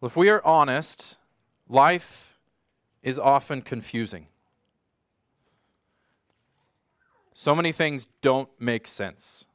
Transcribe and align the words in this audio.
Well, 0.00 0.08
if 0.08 0.16
we 0.16 0.28
are 0.28 0.44
honest, 0.44 1.16
life 1.68 2.38
is 3.02 3.18
often 3.18 3.62
confusing. 3.62 4.26
So 7.32 7.54
many 7.54 7.72
things 7.72 8.06
don't 8.20 8.48
make 8.58 8.86
sense. 8.86 9.46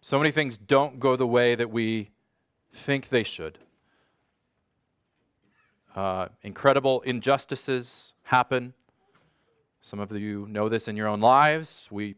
So 0.00 0.18
many 0.18 0.32
things 0.32 0.56
don't 0.56 0.98
go 0.98 1.14
the 1.14 1.26
way 1.26 1.54
that 1.54 1.70
we 1.70 2.10
think 2.72 3.08
they 3.08 3.22
should. 3.22 3.58
Uh, 5.94 6.28
incredible 6.42 7.02
injustices 7.02 8.14
happen. 8.24 8.74
Some 9.80 10.00
of 10.00 10.10
you 10.12 10.46
know 10.48 10.68
this 10.68 10.88
in 10.88 10.96
your 10.96 11.06
own 11.06 11.20
lives. 11.20 11.86
We 11.90 12.16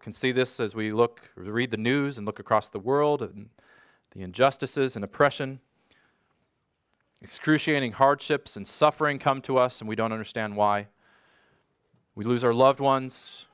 can 0.00 0.14
see 0.14 0.32
this 0.32 0.60
as 0.60 0.74
we 0.74 0.92
look, 0.92 1.30
read 1.34 1.70
the 1.70 1.76
news 1.76 2.16
and 2.16 2.26
look 2.26 2.38
across 2.38 2.68
the 2.68 2.78
world 2.78 3.22
and 3.22 3.50
the 4.14 4.22
injustices 4.22 4.96
and 4.96 5.04
oppression. 5.04 5.60
Excruciating 7.20 7.92
hardships 7.92 8.56
and 8.56 8.66
suffering 8.66 9.18
come 9.18 9.40
to 9.42 9.58
us, 9.58 9.80
and 9.80 9.88
we 9.88 9.96
don't 9.96 10.12
understand 10.12 10.56
why. 10.56 10.88
We 12.14 12.24
lose 12.24 12.44
our 12.44 12.52
loved 12.52 12.80
ones. 12.80 13.46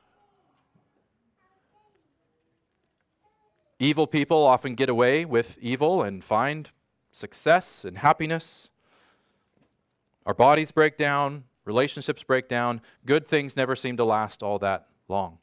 Evil 3.78 4.06
people 4.06 4.44
often 4.44 4.74
get 4.74 4.88
away 4.88 5.24
with 5.24 5.58
evil 5.60 6.02
and 6.02 6.24
find 6.24 6.70
success 7.12 7.84
and 7.84 7.98
happiness. 7.98 8.70
Our 10.26 10.34
bodies 10.34 10.72
break 10.72 10.96
down, 10.96 11.44
relationships 11.64 12.22
break 12.24 12.48
down. 12.48 12.80
Good 13.06 13.28
things 13.28 13.56
never 13.56 13.76
seem 13.76 13.96
to 13.98 14.04
last 14.04 14.42
all 14.42 14.58
that 14.58 14.88
long. 15.06 15.38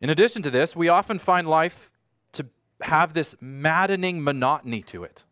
In 0.00 0.10
addition 0.10 0.42
to 0.42 0.50
this, 0.50 0.76
we 0.76 0.88
often 0.88 1.18
find 1.18 1.48
life 1.48 1.90
have 2.82 3.12
this 3.12 3.36
maddening 3.40 4.22
monotony 4.22 4.82
to 4.82 5.04
it. 5.04 5.24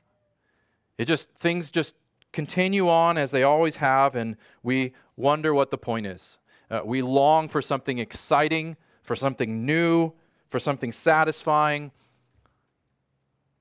It 0.99 1.05
just, 1.05 1.31
things 1.31 1.71
just 1.71 1.95
continue 2.33 2.89
on 2.89 3.19
as 3.19 3.31
they 3.31 3.43
always 3.43 3.77
have, 3.77 4.15
and 4.15 4.37
we 4.63 4.93
wonder 5.17 5.55
what 5.55 5.71
the 5.71 5.79
point 5.79 6.07
is. 6.07 6.39
Uh, 6.71 6.81
we 6.85 7.03
long 7.03 7.49
for 7.49 7.63
something 7.63 7.99
exciting, 7.99 8.77
for 9.03 9.15
something 9.15 9.65
new, 9.65 10.13
for 10.49 10.59
something 10.59 10.93
satisfying, 10.93 11.93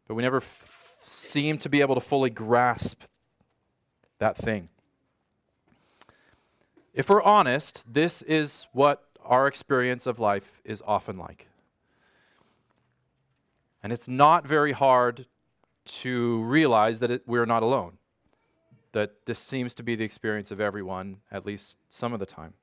but 0.08 0.16
we 0.16 0.24
never 0.24 0.38
f- 0.38 0.98
seem 1.02 1.58
to 1.60 1.70
be 1.70 1.82
able 1.82 1.96
to 1.96 2.02
fully 2.02 2.30
grasp 2.30 3.04
that 4.20 4.38
thing. 4.38 4.70
If 6.94 7.10
we're 7.10 7.24
honest, 7.24 7.84
this 7.92 8.22
is 8.24 8.68
what 8.72 9.04
our 9.24 9.48
experience 9.48 10.06
of 10.08 10.20
life 10.20 10.62
is 10.64 10.82
often 10.86 11.18
like. 11.18 11.48
And 13.86 13.94
it's 13.94 14.08
not 14.08 14.48
very 14.48 14.72
hard 14.72 15.28
to 15.86 16.42
realize 16.42 16.98
that 17.02 17.12
it, 17.12 17.22
we're 17.28 17.46
not 17.46 17.62
alone, 17.62 18.00
that 18.94 19.28
this 19.28 19.38
seems 19.38 19.76
to 19.76 19.84
be 19.84 19.96
the 19.96 20.04
experience 20.04 20.50
of 20.50 20.60
everyone, 20.60 21.18
at 21.32 21.46
least 21.46 21.78
some 21.92 22.12
of 22.12 22.20
the 22.20 22.26
time. 22.26 22.56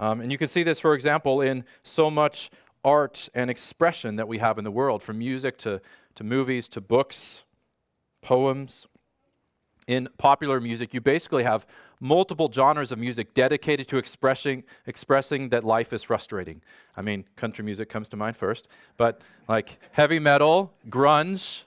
Um, 0.00 0.22
and 0.22 0.32
you 0.32 0.38
can 0.38 0.48
see 0.48 0.62
this, 0.62 0.80
for 0.80 0.94
example, 0.94 1.42
in 1.42 1.64
so 1.82 2.10
much 2.10 2.50
art 2.82 3.28
and 3.34 3.50
expression 3.50 4.16
that 4.16 4.26
we 4.26 4.38
have 4.38 4.56
in 4.56 4.64
the 4.64 4.70
world, 4.70 5.02
from 5.02 5.18
music 5.18 5.58
to, 5.58 5.82
to 6.14 6.24
movies 6.24 6.70
to 6.70 6.80
books, 6.80 7.44
poems. 8.22 8.86
In 9.86 10.08
popular 10.16 10.58
music, 10.58 10.94
you 10.94 11.02
basically 11.02 11.42
have 11.42 11.66
multiple 12.02 12.50
genres 12.52 12.90
of 12.90 12.98
music 12.98 13.32
dedicated 13.32 13.86
to 13.86 13.96
expressing, 13.96 14.64
expressing 14.88 15.50
that 15.50 15.62
life 15.62 15.92
is 15.92 16.02
frustrating. 16.02 16.60
I 16.96 17.00
mean, 17.00 17.24
country 17.36 17.64
music 17.64 17.88
comes 17.88 18.08
to 18.08 18.16
mind 18.16 18.36
first, 18.36 18.66
but 18.96 19.20
like 19.48 19.78
heavy 19.92 20.18
metal, 20.18 20.74
grunge, 20.90 21.62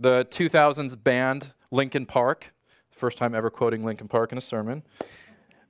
the 0.00 0.26
2000s 0.30 1.00
band 1.00 1.52
Linkin 1.70 2.06
Park, 2.06 2.52
first 2.90 3.16
time 3.16 3.36
ever 3.36 3.50
quoting 3.50 3.84
Linkin 3.84 4.08
Park 4.08 4.32
in 4.32 4.38
a 4.38 4.42
sermon. 4.42 4.82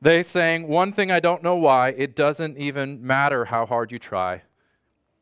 They 0.01 0.23
sang, 0.23 0.69
One 0.69 0.91
thing 0.91 1.11
I 1.11 1.21
don't 1.21 1.43
know 1.43 1.57
why, 1.57 1.91
it 1.91 2.17
doesn't 2.17 2.57
even 2.57 3.07
matter 3.07 3.45
how 3.45 3.67
hard 3.67 3.93
you 3.93 3.99
try. 3.99 4.41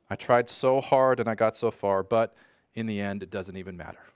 I 0.08 0.14
tried 0.14 0.48
so 0.48 0.80
hard 0.80 1.18
and 1.18 1.28
I 1.28 1.34
got 1.34 1.56
so 1.56 1.72
far, 1.72 2.04
but 2.04 2.36
in 2.72 2.86
the 2.86 3.00
end, 3.00 3.24
it 3.24 3.30
doesn't 3.32 3.56
even 3.56 3.76
matter. 3.76 4.13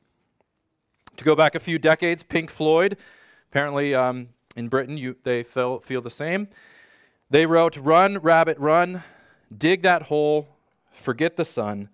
To 1.19 1.25
go 1.25 1.35
back 1.35 1.57
a 1.57 1.61
few 1.61 1.81
decades, 1.81 2.23
Pink 2.23 2.49
Floyd, 2.49 2.97
apparently 3.51 3.93
um, 3.93 4.29
in 4.55 4.69
Britain, 4.69 4.97
you, 4.97 5.17
they 5.25 5.43
feel, 5.43 5.81
feel 5.81 6.01
the 6.01 6.11
same. 6.11 6.47
They 7.29 7.45
wrote, 7.45 7.77
Run, 7.77 8.19
rabbit, 8.19 8.57
run, 8.59 9.03
dig 9.57 9.83
that 9.83 10.03
hole, 10.03 10.49
forget 10.93 11.37
the 11.37 11.45
sun, 11.45 11.89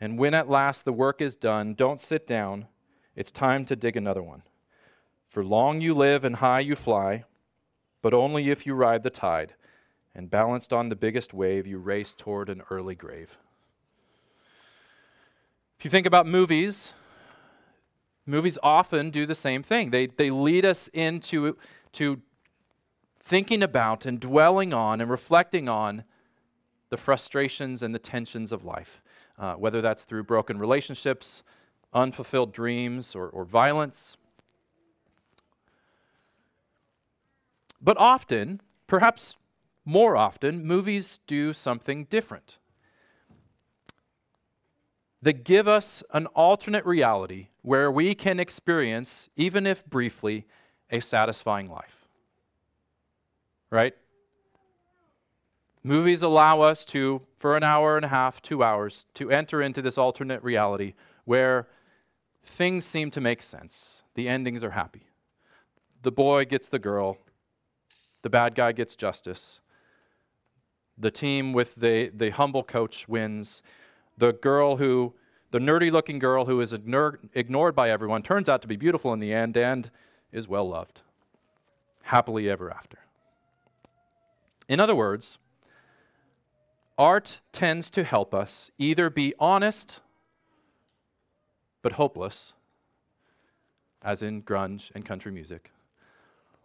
and 0.00 0.20
when 0.20 0.34
at 0.34 0.48
last 0.48 0.84
the 0.84 0.92
work 0.92 1.20
is 1.20 1.34
done, 1.34 1.74
don't 1.74 2.00
sit 2.00 2.28
down. 2.28 2.68
It's 3.16 3.32
time 3.32 3.64
to 3.64 3.74
dig 3.74 3.96
another 3.96 4.22
one. 4.22 4.42
For 5.28 5.44
long 5.44 5.80
you 5.80 5.92
live 5.92 6.24
and 6.24 6.36
high 6.36 6.60
you 6.60 6.76
fly, 6.76 7.24
but 8.02 8.14
only 8.14 8.50
if 8.50 8.66
you 8.66 8.74
ride 8.74 9.02
the 9.02 9.10
tide, 9.10 9.54
and 10.14 10.30
balanced 10.30 10.72
on 10.72 10.90
the 10.90 10.96
biggest 10.96 11.34
wave, 11.34 11.66
you 11.66 11.78
race 11.78 12.14
toward 12.14 12.48
an 12.48 12.62
early 12.70 12.94
grave. 12.94 13.36
If 15.76 15.84
you 15.84 15.90
think 15.90 16.06
about 16.06 16.28
movies, 16.28 16.92
Movies 18.26 18.58
often 18.62 19.10
do 19.10 19.26
the 19.26 19.34
same 19.34 19.62
thing. 19.62 19.90
They, 19.90 20.06
they 20.06 20.30
lead 20.30 20.64
us 20.64 20.88
into 20.88 21.56
to 21.92 22.22
thinking 23.20 23.62
about 23.62 24.06
and 24.06 24.18
dwelling 24.18 24.72
on 24.72 25.00
and 25.00 25.10
reflecting 25.10 25.68
on 25.68 26.04
the 26.90 26.96
frustrations 26.96 27.82
and 27.82 27.94
the 27.94 27.98
tensions 27.98 28.52
of 28.52 28.64
life, 28.64 29.02
uh, 29.38 29.54
whether 29.54 29.80
that's 29.80 30.04
through 30.04 30.24
broken 30.24 30.58
relationships, 30.58 31.42
unfulfilled 31.92 32.52
dreams, 32.52 33.14
or, 33.14 33.28
or 33.28 33.44
violence. 33.44 34.16
But 37.80 37.96
often, 37.98 38.60
perhaps 38.86 39.36
more 39.84 40.16
often, 40.16 40.64
movies 40.64 41.20
do 41.26 41.52
something 41.52 42.04
different. 42.04 42.58
That 45.24 45.42
give 45.42 45.66
us 45.66 46.02
an 46.12 46.26
alternate 46.26 46.84
reality 46.84 47.48
where 47.62 47.90
we 47.90 48.14
can 48.14 48.38
experience, 48.38 49.30
even 49.36 49.66
if 49.66 49.82
briefly, 49.86 50.44
a 50.90 51.00
satisfying 51.00 51.70
life. 51.70 52.06
Right? 53.70 53.94
Movies 55.82 56.20
allow 56.20 56.60
us 56.60 56.84
to, 56.84 57.22
for 57.38 57.56
an 57.56 57.62
hour 57.62 57.96
and 57.96 58.04
a 58.04 58.08
half, 58.08 58.42
two 58.42 58.62
hours, 58.62 59.06
to 59.14 59.30
enter 59.30 59.62
into 59.62 59.80
this 59.80 59.96
alternate 59.96 60.42
reality 60.42 60.92
where 61.24 61.68
things 62.44 62.84
seem 62.84 63.10
to 63.12 63.20
make 63.22 63.40
sense. 63.40 64.02
The 64.16 64.28
endings 64.28 64.62
are 64.62 64.72
happy. 64.72 65.06
The 66.02 66.12
boy 66.12 66.44
gets 66.44 66.68
the 66.68 66.78
girl, 66.78 67.16
the 68.20 68.28
bad 68.28 68.54
guy 68.54 68.72
gets 68.72 68.94
justice. 68.94 69.60
The 70.98 71.10
team 71.10 71.54
with 71.54 71.76
the, 71.76 72.10
the 72.14 72.28
humble 72.28 72.62
coach 72.62 73.08
wins. 73.08 73.62
The 74.16 74.32
girl 74.32 74.76
who 74.76 75.14
the 75.50 75.60
nerdy 75.60 75.92
looking 75.92 76.18
girl 76.18 76.46
who 76.46 76.60
is 76.60 76.72
ignored 76.72 77.76
by 77.76 77.88
everyone 77.88 78.22
turns 78.22 78.48
out 78.48 78.60
to 78.62 78.68
be 78.68 78.74
beautiful 78.74 79.12
in 79.12 79.20
the 79.20 79.32
end 79.32 79.56
and 79.56 79.88
is 80.32 80.48
well 80.48 80.68
loved. 80.68 81.02
Happily 82.02 82.50
ever 82.50 82.72
after. 82.72 82.98
In 84.68 84.80
other 84.80 84.96
words, 84.96 85.38
art 86.98 87.40
tends 87.52 87.88
to 87.90 88.02
help 88.02 88.34
us 88.34 88.72
either 88.78 89.10
be 89.10 89.32
honest 89.38 90.00
but 91.82 91.92
hopeless, 91.92 92.54
as 94.02 94.22
in 94.22 94.42
grunge 94.42 94.90
and 94.94 95.04
country 95.04 95.30
music, 95.30 95.70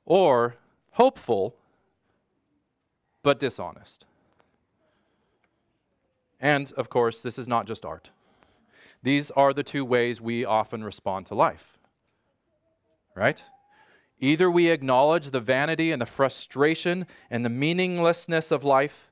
or 0.06 0.56
hopeful 0.94 1.56
but 3.22 3.38
dishonest. 3.38 4.08
And 6.40 6.72
of 6.74 6.90
course, 6.90 7.22
this 7.22 7.38
is 7.38 7.48
not 7.48 7.68
just 7.68 7.86
art. 7.86 8.12
These 9.04 9.32
are 9.32 9.54
the 9.54 9.64
two 9.64 9.86
ways 9.86 10.22
we 10.22 10.46
often 10.46 10.84
respond 10.84 11.26
to 11.28 11.36
life. 11.36 11.78
Right? 13.16 13.44
Either 14.20 14.52
we 14.52 14.70
acknowledge 14.70 15.32
the 15.32 15.40
vanity 15.40 15.92
and 15.92 16.02
the 16.02 16.06
frustration 16.06 17.08
and 17.30 17.46
the 17.46 17.50
meaninglessness 17.50 18.52
of 18.52 18.64
life, 18.64 19.10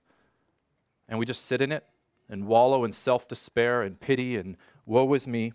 and 1.07 1.17
we 1.17 1.25
just 1.25 1.45
sit 1.45 1.61
in 1.61 1.71
it 1.71 1.85
and 2.29 2.47
wallow 2.47 2.83
in 2.83 2.91
self 2.91 3.27
despair 3.27 3.81
and 3.81 3.99
pity 3.99 4.35
and 4.35 4.57
woe 4.85 5.13
is 5.13 5.27
me. 5.27 5.53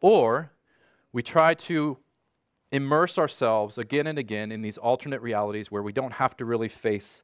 Or 0.00 0.50
we 1.12 1.22
try 1.22 1.54
to 1.54 1.98
immerse 2.72 3.18
ourselves 3.18 3.78
again 3.78 4.08
and 4.08 4.18
again 4.18 4.50
in 4.50 4.60
these 4.60 4.76
alternate 4.76 5.22
realities 5.22 5.70
where 5.70 5.82
we 5.82 5.92
don't 5.92 6.14
have 6.14 6.36
to 6.36 6.44
really 6.44 6.68
face 6.68 7.22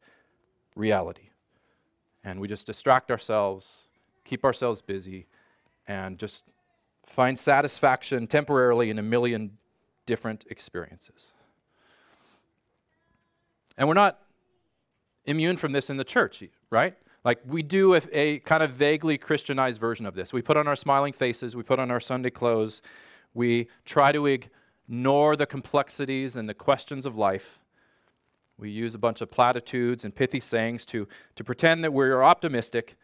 reality. 0.76 1.29
And 2.24 2.40
we 2.40 2.48
just 2.48 2.66
distract 2.66 3.10
ourselves, 3.10 3.88
keep 4.24 4.44
ourselves 4.44 4.82
busy, 4.82 5.26
and 5.86 6.18
just 6.18 6.44
find 7.06 7.38
satisfaction 7.38 8.26
temporarily 8.26 8.90
in 8.90 8.98
a 8.98 9.02
million 9.02 9.58
different 10.06 10.44
experiences. 10.50 11.28
And 13.76 13.88
we're 13.88 13.94
not 13.94 14.18
immune 15.24 15.56
from 15.56 15.72
this 15.72 15.90
in 15.90 15.96
the 15.96 16.04
church, 16.04 16.42
right? 16.70 16.94
Like 17.24 17.40
we 17.46 17.62
do 17.62 17.94
a, 17.94 18.02
a, 18.12 18.38
kind 18.40 18.62
of 18.62 18.72
vaguely 18.72 19.18
Christianized 19.18 19.80
version 19.80 20.06
of 20.06 20.14
this. 20.14 20.32
We 20.32 20.42
put 20.42 20.56
on 20.56 20.66
our 20.66 20.76
smiling 20.76 21.12
faces, 21.12 21.54
we 21.54 21.62
put 21.62 21.78
on 21.78 21.90
our 21.90 22.00
Sunday 22.00 22.30
clothes, 22.30 22.80
we 23.34 23.68
try 23.84 24.12
to 24.12 24.26
ignore 24.26 25.36
the 25.36 25.46
complexities 25.46 26.36
and 26.36 26.48
the 26.48 26.54
questions 26.54 27.06
of 27.06 27.16
life. 27.16 27.60
We 28.60 28.70
use 28.70 28.94
a 28.94 28.98
bunch 28.98 29.22
of 29.22 29.30
platitudes 29.30 30.04
and 30.04 30.14
pithy 30.14 30.38
sayings 30.38 30.84
to, 30.86 31.08
to 31.36 31.42
pretend 31.42 31.82
that 31.82 31.94
we're 31.94 32.22
optimistic, 32.22 32.94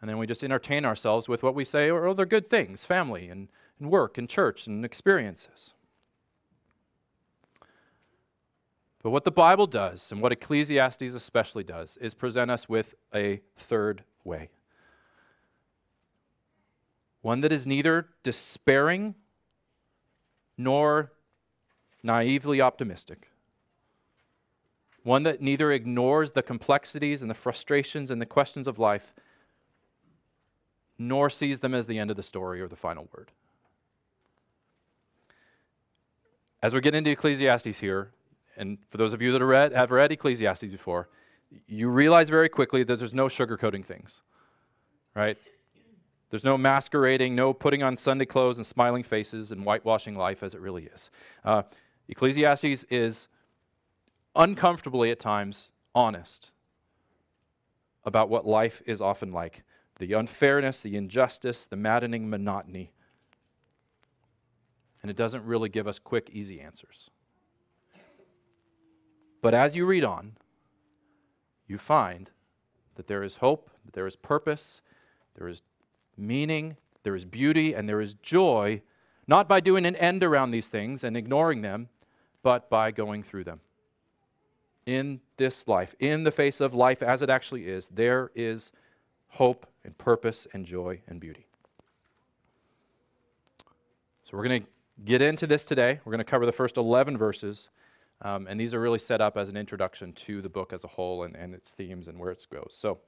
and 0.00 0.10
then 0.10 0.18
we 0.18 0.26
just 0.26 0.44
entertain 0.44 0.84
ourselves 0.84 1.26
with 1.28 1.42
what 1.42 1.54
we 1.54 1.64
say 1.64 1.88
are 1.88 2.06
other 2.06 2.26
good 2.26 2.50
things 2.50 2.84
family 2.84 3.28
and, 3.28 3.48
and 3.80 3.90
work 3.90 4.18
and 4.18 4.28
church 4.28 4.66
and 4.66 4.84
experiences. 4.84 5.72
But 9.02 9.10
what 9.10 9.24
the 9.24 9.32
Bible 9.32 9.66
does, 9.66 10.12
and 10.12 10.20
what 10.20 10.32
Ecclesiastes 10.32 11.02
especially 11.02 11.64
does, 11.64 11.96
is 11.96 12.14
present 12.14 12.50
us 12.50 12.68
with 12.68 12.94
a 13.14 13.40
third 13.56 14.04
way. 14.22 14.50
One 17.22 17.40
that 17.40 17.52
is 17.52 17.66
neither 17.66 18.08
despairing 18.22 19.14
nor 20.58 21.12
naively 22.02 22.60
optimistic. 22.60 23.31
One 25.02 25.24
that 25.24 25.40
neither 25.40 25.72
ignores 25.72 26.32
the 26.32 26.42
complexities 26.42 27.22
and 27.22 27.30
the 27.30 27.34
frustrations 27.34 28.10
and 28.10 28.20
the 28.20 28.26
questions 28.26 28.66
of 28.66 28.78
life, 28.78 29.14
nor 30.98 31.28
sees 31.28 31.60
them 31.60 31.74
as 31.74 31.86
the 31.86 31.98
end 31.98 32.10
of 32.10 32.16
the 32.16 32.22
story 32.22 32.60
or 32.60 32.68
the 32.68 32.76
final 32.76 33.08
word. 33.16 33.32
As 36.62 36.74
we 36.74 36.80
get 36.80 36.94
into 36.94 37.10
Ecclesiastes 37.10 37.80
here, 37.80 38.12
and 38.56 38.78
for 38.90 38.98
those 38.98 39.12
of 39.12 39.20
you 39.20 39.32
that 39.32 39.40
have 39.40 39.48
read, 39.48 39.72
have 39.72 39.90
read 39.90 40.12
Ecclesiastes 40.12 40.70
before, 40.70 41.08
you 41.66 41.88
realize 41.88 42.30
very 42.30 42.48
quickly 42.48 42.84
that 42.84 42.98
there's 42.98 43.14
no 43.14 43.26
sugarcoating 43.26 43.84
things, 43.84 44.22
right? 45.14 45.36
There's 46.30 46.44
no 46.44 46.56
masquerading, 46.56 47.34
no 47.34 47.52
putting 47.52 47.82
on 47.82 47.96
Sunday 47.96 48.24
clothes 48.24 48.58
and 48.58 48.66
smiling 48.66 49.02
faces 49.02 49.50
and 49.50 49.64
whitewashing 49.64 50.16
life 50.16 50.42
as 50.42 50.54
it 50.54 50.60
really 50.60 50.84
is. 50.84 51.10
Uh, 51.44 51.62
Ecclesiastes 52.08 52.84
is 52.84 53.26
uncomfortably 54.34 55.10
at 55.10 55.20
times 55.20 55.72
honest 55.94 56.50
about 58.04 58.28
what 58.28 58.46
life 58.46 58.82
is 58.86 59.00
often 59.00 59.32
like 59.32 59.62
the 59.98 60.14
unfairness, 60.14 60.82
the 60.82 60.96
injustice, 60.96 61.66
the 61.66 61.76
maddening 61.76 62.28
monotony. 62.28 62.92
And 65.00 65.10
it 65.10 65.16
doesn't 65.16 65.44
really 65.44 65.68
give 65.68 65.86
us 65.86 65.98
quick, 65.98 66.30
easy 66.32 66.60
answers. 66.60 67.10
But 69.40 69.54
as 69.54 69.76
you 69.76 69.86
read 69.86 70.04
on, 70.04 70.32
you 71.68 71.78
find 71.78 72.30
that 72.96 73.06
there 73.06 73.22
is 73.22 73.36
hope, 73.36 73.70
that 73.84 73.92
there 73.94 74.06
is 74.06 74.16
purpose, 74.16 74.80
there 75.36 75.48
is 75.48 75.62
meaning, 76.16 76.76
there 77.02 77.14
is 77.14 77.24
beauty, 77.24 77.72
and 77.74 77.88
there 77.88 78.00
is 78.00 78.14
joy, 78.14 78.82
not 79.26 79.48
by 79.48 79.60
doing 79.60 79.86
an 79.86 79.96
end 79.96 80.24
around 80.24 80.50
these 80.50 80.68
things 80.68 81.04
and 81.04 81.16
ignoring 81.16 81.62
them, 81.62 81.88
but 82.42 82.68
by 82.68 82.90
going 82.90 83.22
through 83.22 83.44
them. 83.44 83.60
In 84.84 85.20
this 85.36 85.68
life, 85.68 85.94
in 86.00 86.24
the 86.24 86.32
face 86.32 86.60
of 86.60 86.74
life 86.74 87.02
as 87.02 87.22
it 87.22 87.30
actually 87.30 87.66
is, 87.66 87.88
there 87.88 88.30
is 88.34 88.72
hope 89.28 89.66
and 89.84 89.96
purpose 89.96 90.46
and 90.52 90.66
joy 90.66 91.00
and 91.06 91.20
beauty. 91.20 91.46
So 94.24 94.36
we're 94.36 94.48
going 94.48 94.62
to 94.62 94.68
get 95.04 95.22
into 95.22 95.46
this 95.46 95.64
today. 95.64 96.00
We're 96.04 96.10
going 96.12 96.18
to 96.18 96.24
cover 96.24 96.46
the 96.46 96.52
first 96.52 96.76
11 96.76 97.16
verses. 97.16 97.70
Um, 98.22 98.46
and 98.48 98.58
these 98.58 98.72
are 98.72 98.80
really 98.80 98.98
set 98.98 99.20
up 99.20 99.36
as 99.36 99.48
an 99.48 99.56
introduction 99.56 100.12
to 100.12 100.40
the 100.40 100.48
book 100.48 100.72
as 100.72 100.84
a 100.84 100.88
whole 100.88 101.24
and, 101.24 101.34
and 101.36 101.54
its 101.54 101.70
themes 101.70 102.08
and 102.08 102.18
where 102.18 102.30
it 102.30 102.46
goes. 102.50 102.74
So 102.76 102.98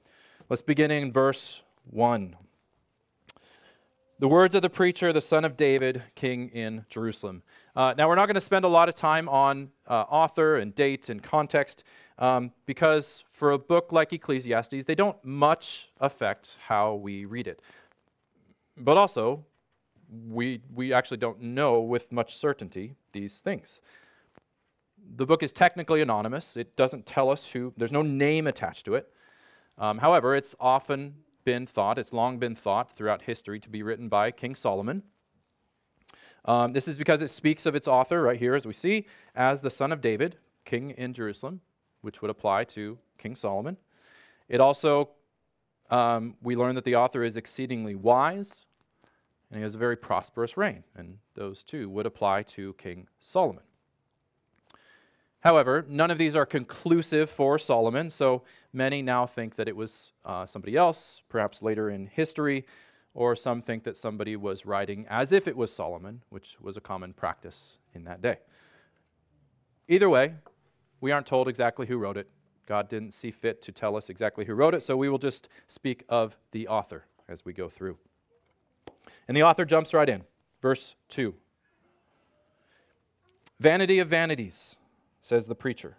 let's 0.49 0.61
begin 0.61 0.91
in 0.91 1.11
verse 1.11 1.63
1. 1.89 2.35
The 4.17 4.27
words 4.29 4.55
of 4.55 4.61
the 4.61 4.69
preacher, 4.69 5.11
the 5.11 5.19
son 5.19 5.43
of 5.43 5.57
David, 5.57 6.03
king 6.15 6.47
in 6.49 6.85
Jerusalem. 6.89 7.43
Uh, 7.75 7.93
now, 7.97 8.07
we're 8.07 8.15
not 8.15 8.27
going 8.27 8.35
to 8.35 8.41
spend 8.41 8.63
a 8.63 8.69
lot 8.69 8.87
of 8.87 8.95
time 8.95 9.27
on 9.27 9.71
uh, 9.87 10.03
author 10.03 10.55
and 10.55 10.73
date 10.73 11.09
and 11.09 11.21
context 11.21 11.83
um, 12.17 12.51
because 12.65 13.25
for 13.33 13.51
a 13.51 13.57
book 13.57 13.91
like 13.91 14.13
Ecclesiastes, 14.13 14.85
they 14.85 14.95
don't 14.95 15.17
much 15.25 15.89
affect 15.99 16.55
how 16.67 16.95
we 16.95 17.25
read 17.25 17.45
it. 17.45 17.61
But 18.77 18.95
also, 18.97 19.43
we, 20.29 20.61
we 20.73 20.93
actually 20.93 21.17
don't 21.17 21.41
know 21.41 21.81
with 21.81 22.09
much 22.11 22.37
certainty 22.37 22.95
these 23.11 23.39
things 23.39 23.81
the 25.15 25.25
book 25.25 25.43
is 25.43 25.51
technically 25.51 26.01
anonymous. 26.01 26.57
It 26.57 26.75
doesn't 26.75 27.05
tell 27.05 27.29
us 27.29 27.51
who, 27.51 27.73
there's 27.77 27.91
no 27.91 28.01
name 28.01 28.47
attached 28.47 28.85
to 28.85 28.95
it. 28.95 29.11
Um, 29.77 29.99
however, 29.99 30.35
it's 30.35 30.55
often 30.59 31.15
been 31.45 31.65
thought, 31.65 31.97
it's 31.97 32.11
long 32.11 32.37
been 32.39 32.55
thought 32.55 32.91
throughout 32.91 33.23
history 33.23 33.59
to 33.59 33.69
be 33.69 33.81
written 33.81 34.09
by 34.09 34.31
King 34.31 34.55
Solomon. 34.55 35.03
Um, 36.43 36.73
this 36.73 36.87
is 36.87 36.97
because 36.97 37.21
it 37.21 37.29
speaks 37.29 37.65
of 37.65 37.75
its 37.75 37.87
author 37.87 38.21
right 38.21 38.37
here, 38.37 38.55
as 38.55 38.65
we 38.67 38.73
see, 38.73 39.07
as 39.35 39.61
the 39.61 39.69
son 39.69 39.91
of 39.91 40.01
David, 40.01 40.37
king 40.65 40.91
in 40.91 41.13
Jerusalem, 41.13 41.61
which 42.01 42.21
would 42.21 42.29
apply 42.29 42.65
to 42.65 42.97
King 43.17 43.35
Solomon. 43.35 43.77
It 44.49 44.59
also, 44.59 45.09
um, 45.89 46.35
we 46.41 46.55
learn 46.55 46.75
that 46.75 46.83
the 46.83 46.95
author 46.95 47.23
is 47.23 47.37
exceedingly 47.37 47.95
wise 47.95 48.65
and 49.49 49.59
he 49.59 49.63
has 49.63 49.75
a 49.75 49.77
very 49.77 49.95
prosperous 49.95 50.57
reign, 50.57 50.83
and 50.95 51.19
those 51.35 51.63
two 51.63 51.89
would 51.89 52.05
apply 52.05 52.43
to 52.43 52.73
King 52.73 53.07
Solomon. 53.19 53.63
However, 55.45 55.85
none 55.87 56.09
of 56.09 56.17
these 56.17 56.35
are 56.35 56.43
conclusive 56.43 57.29
for 57.29 57.59
Solomon, 57.59 58.09
so 58.09 58.41
many 58.73 59.03
now 59.03 59.27
think 59.27 59.57
that 59.57 59.67
it 59.67 59.75
was 59.75 60.11
uh, 60.25 60.47
somebody 60.47 60.75
else, 60.75 61.21
perhaps 61.29 61.61
later 61.61 61.87
in 61.87 62.07
history, 62.07 62.65
or 63.13 63.35
some 63.35 63.61
think 63.61 63.83
that 63.83 63.95
somebody 63.95 64.35
was 64.35 64.65
writing 64.65 65.05
as 65.07 65.31
if 65.31 65.47
it 65.47 65.55
was 65.55 65.71
Solomon, 65.71 66.23
which 66.29 66.57
was 66.59 66.77
a 66.77 66.81
common 66.81 67.13
practice 67.13 67.77
in 67.93 68.05
that 68.05 68.23
day. 68.23 68.37
Either 69.87 70.09
way, 70.09 70.33
we 70.99 71.11
aren't 71.11 71.27
told 71.27 71.47
exactly 71.47 71.85
who 71.85 71.99
wrote 71.99 72.17
it. 72.17 72.27
God 72.65 72.89
didn't 72.89 73.11
see 73.11 73.29
fit 73.29 73.61
to 73.61 73.71
tell 73.71 73.95
us 73.95 74.09
exactly 74.09 74.45
who 74.45 74.55
wrote 74.55 74.73
it, 74.73 74.81
so 74.81 74.97
we 74.97 75.09
will 75.09 75.19
just 75.19 75.47
speak 75.67 76.05
of 76.09 76.35
the 76.53 76.67
author 76.67 77.05
as 77.29 77.45
we 77.45 77.53
go 77.53 77.69
through. 77.69 77.99
And 79.27 79.37
the 79.37 79.43
author 79.43 79.63
jumps 79.63 79.93
right 79.93 80.09
in. 80.09 80.23
Verse 80.59 80.95
2 81.09 81.35
Vanity 83.59 83.99
of 83.99 84.07
vanities 84.07 84.75
says 85.25 85.47
the 85.47 85.55
preacher. 85.55 85.97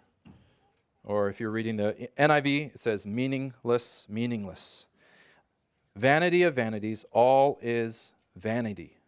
Or 1.03 1.27
if 1.27 1.41
you're 1.41 1.51
reading 1.51 1.75
the 1.75 2.07
NIV, 2.17 2.75
it 2.75 2.79
says 2.79 3.05
meaningless, 3.05 4.07
meaningless. 4.07 4.85
Vanity 5.97 6.43
of 6.43 6.55
vanities, 6.55 7.03
all 7.11 7.59
is 7.61 8.13
vanity. 8.37 8.99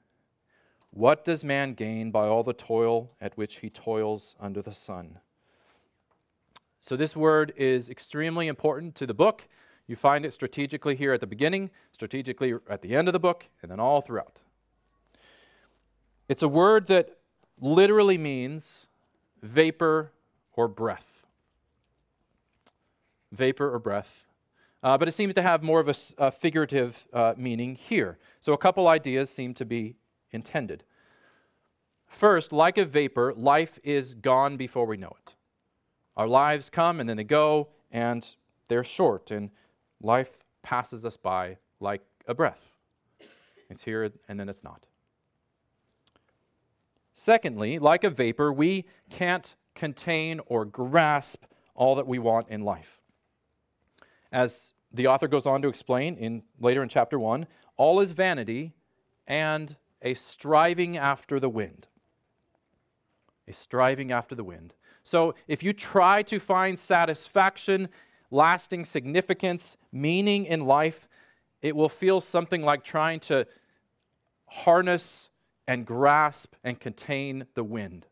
What 0.92 1.24
does 1.24 1.46
man 1.46 1.74
gain 1.74 2.12
by 2.12 2.28
all 2.28 2.44
the 2.44 2.52
toil 2.52 3.12
at 3.22 3.38
which 3.38 3.60
he 3.60 3.70
toils 3.70 4.36
under 4.42 4.62
the 4.62 4.74
sun? 4.74 5.20
So, 6.82 6.98
this 6.98 7.16
word 7.16 7.54
is 7.56 7.90
extremely 7.90 8.48
important 8.48 8.96
to 8.96 9.08
the 9.08 9.14
book. 9.14 9.48
You 9.88 9.96
find 9.96 10.26
it 10.26 10.34
strategically 10.34 10.96
here 10.98 11.14
at 11.14 11.22
the 11.22 11.28
beginning, 11.28 11.70
strategically 11.94 12.56
at 12.70 12.82
the 12.82 12.94
end 12.94 13.08
of 13.08 13.14
the 13.14 13.20
book, 13.20 13.48
and 13.62 13.72
then 13.72 13.80
all 13.80 14.02
throughout. 14.02 14.42
It's 16.28 16.44
a 16.44 16.50
word 16.50 16.88
that 16.88 17.20
literally 17.62 18.18
means 18.18 18.88
vapor 19.41 20.12
or 20.53 20.67
breath. 20.67 21.25
Vapor 23.31 23.74
or 23.74 23.79
breath. 23.79 24.27
Uh, 24.81 24.98
but 24.98 25.08
it 25.08 25.12
seems 25.12 25.34
to 25.36 25.41
have 25.41 25.62
more 25.62 25.79
of 25.79 25.89
a, 25.89 25.96
a 26.17 26.31
figurative 26.31 27.08
uh, 27.13 27.34
meaning 27.38 27.75
here. 27.75 28.17
So 28.39 28.53
a 28.53 28.58
couple 28.58 28.88
ideas 28.88 29.29
seem 29.29 29.53
to 29.55 29.65
be 29.65 29.96
intended. 30.31 30.84
First, 32.08 32.51
like 32.51 32.77
a 32.77 32.86
vapor, 32.86 33.34
life 33.36 33.77
is 33.84 34.13
gone 34.13 34.58
before 34.58 34.86
we 34.86 34.98
know 34.98 35.15
it. 35.25 35.36
Our 36.17 36.27
lives 36.27 36.69
come 36.69 37.00
and 37.00 37.08
then 37.08 37.17
they 37.17 37.24
go, 37.24 37.69
and 37.91 38.27
they're 38.67 38.84
short, 38.84 39.31
and 39.31 39.51
life 40.01 40.38
passes 40.63 41.05
us 41.05 41.17
by 41.17 41.58
like 41.79 42.01
a 42.27 42.34
breath. 42.34 42.74
It's 43.69 43.84
here 43.84 44.12
and 44.27 44.39
then 44.39 44.50
it's 44.50 44.63
not. 44.63 44.88
Secondly, 47.20 47.80
like 47.80 48.06
a 48.06 48.10
vapor, 48.10 48.50
we 48.54 48.86
can't 49.10 49.54
contain 49.76 50.40
or 50.46 50.64
grasp 50.64 51.44
all 51.76 51.96
that 51.96 52.08
we 52.08 52.18
want 52.18 52.48
in 52.48 52.62
life. 52.62 53.02
As 54.32 54.72
the 54.90 55.08
author 55.08 55.28
goes 55.28 55.46
on 55.46 55.62
to 55.64 55.68
explain 55.68 56.16
in 56.16 56.44
later 56.62 56.82
in 56.82 56.88
chapter 56.88 57.20
1, 57.20 57.46
all 57.76 58.00
is 58.00 58.14
vanity 58.14 58.72
and 59.28 59.76
a 60.02 60.14
striving 60.14 60.96
after 60.96 61.42
the 61.42 61.50
wind. 61.50 61.88
A 63.50 63.52
striving 63.52 64.14
after 64.14 64.34
the 64.34 64.46
wind. 64.46 64.74
So 65.04 65.36
if 65.46 65.62
you 65.62 65.74
try 65.74 66.24
to 66.24 66.40
find 66.40 66.80
satisfaction, 66.80 67.90
lasting 68.32 68.86
significance, 68.86 69.76
meaning 69.92 70.46
in 70.46 70.66
life, 70.66 71.10
it 71.62 71.76
will 71.76 71.90
feel 71.90 72.22
something 72.22 72.62
like 72.62 72.86
trying 72.86 73.20
to 73.20 73.46
harness 74.46 75.29
and 75.70 75.86
grasp 75.86 76.56
and 76.64 76.80
contain 76.80 77.46
the 77.54 77.64
wind. 77.64 78.08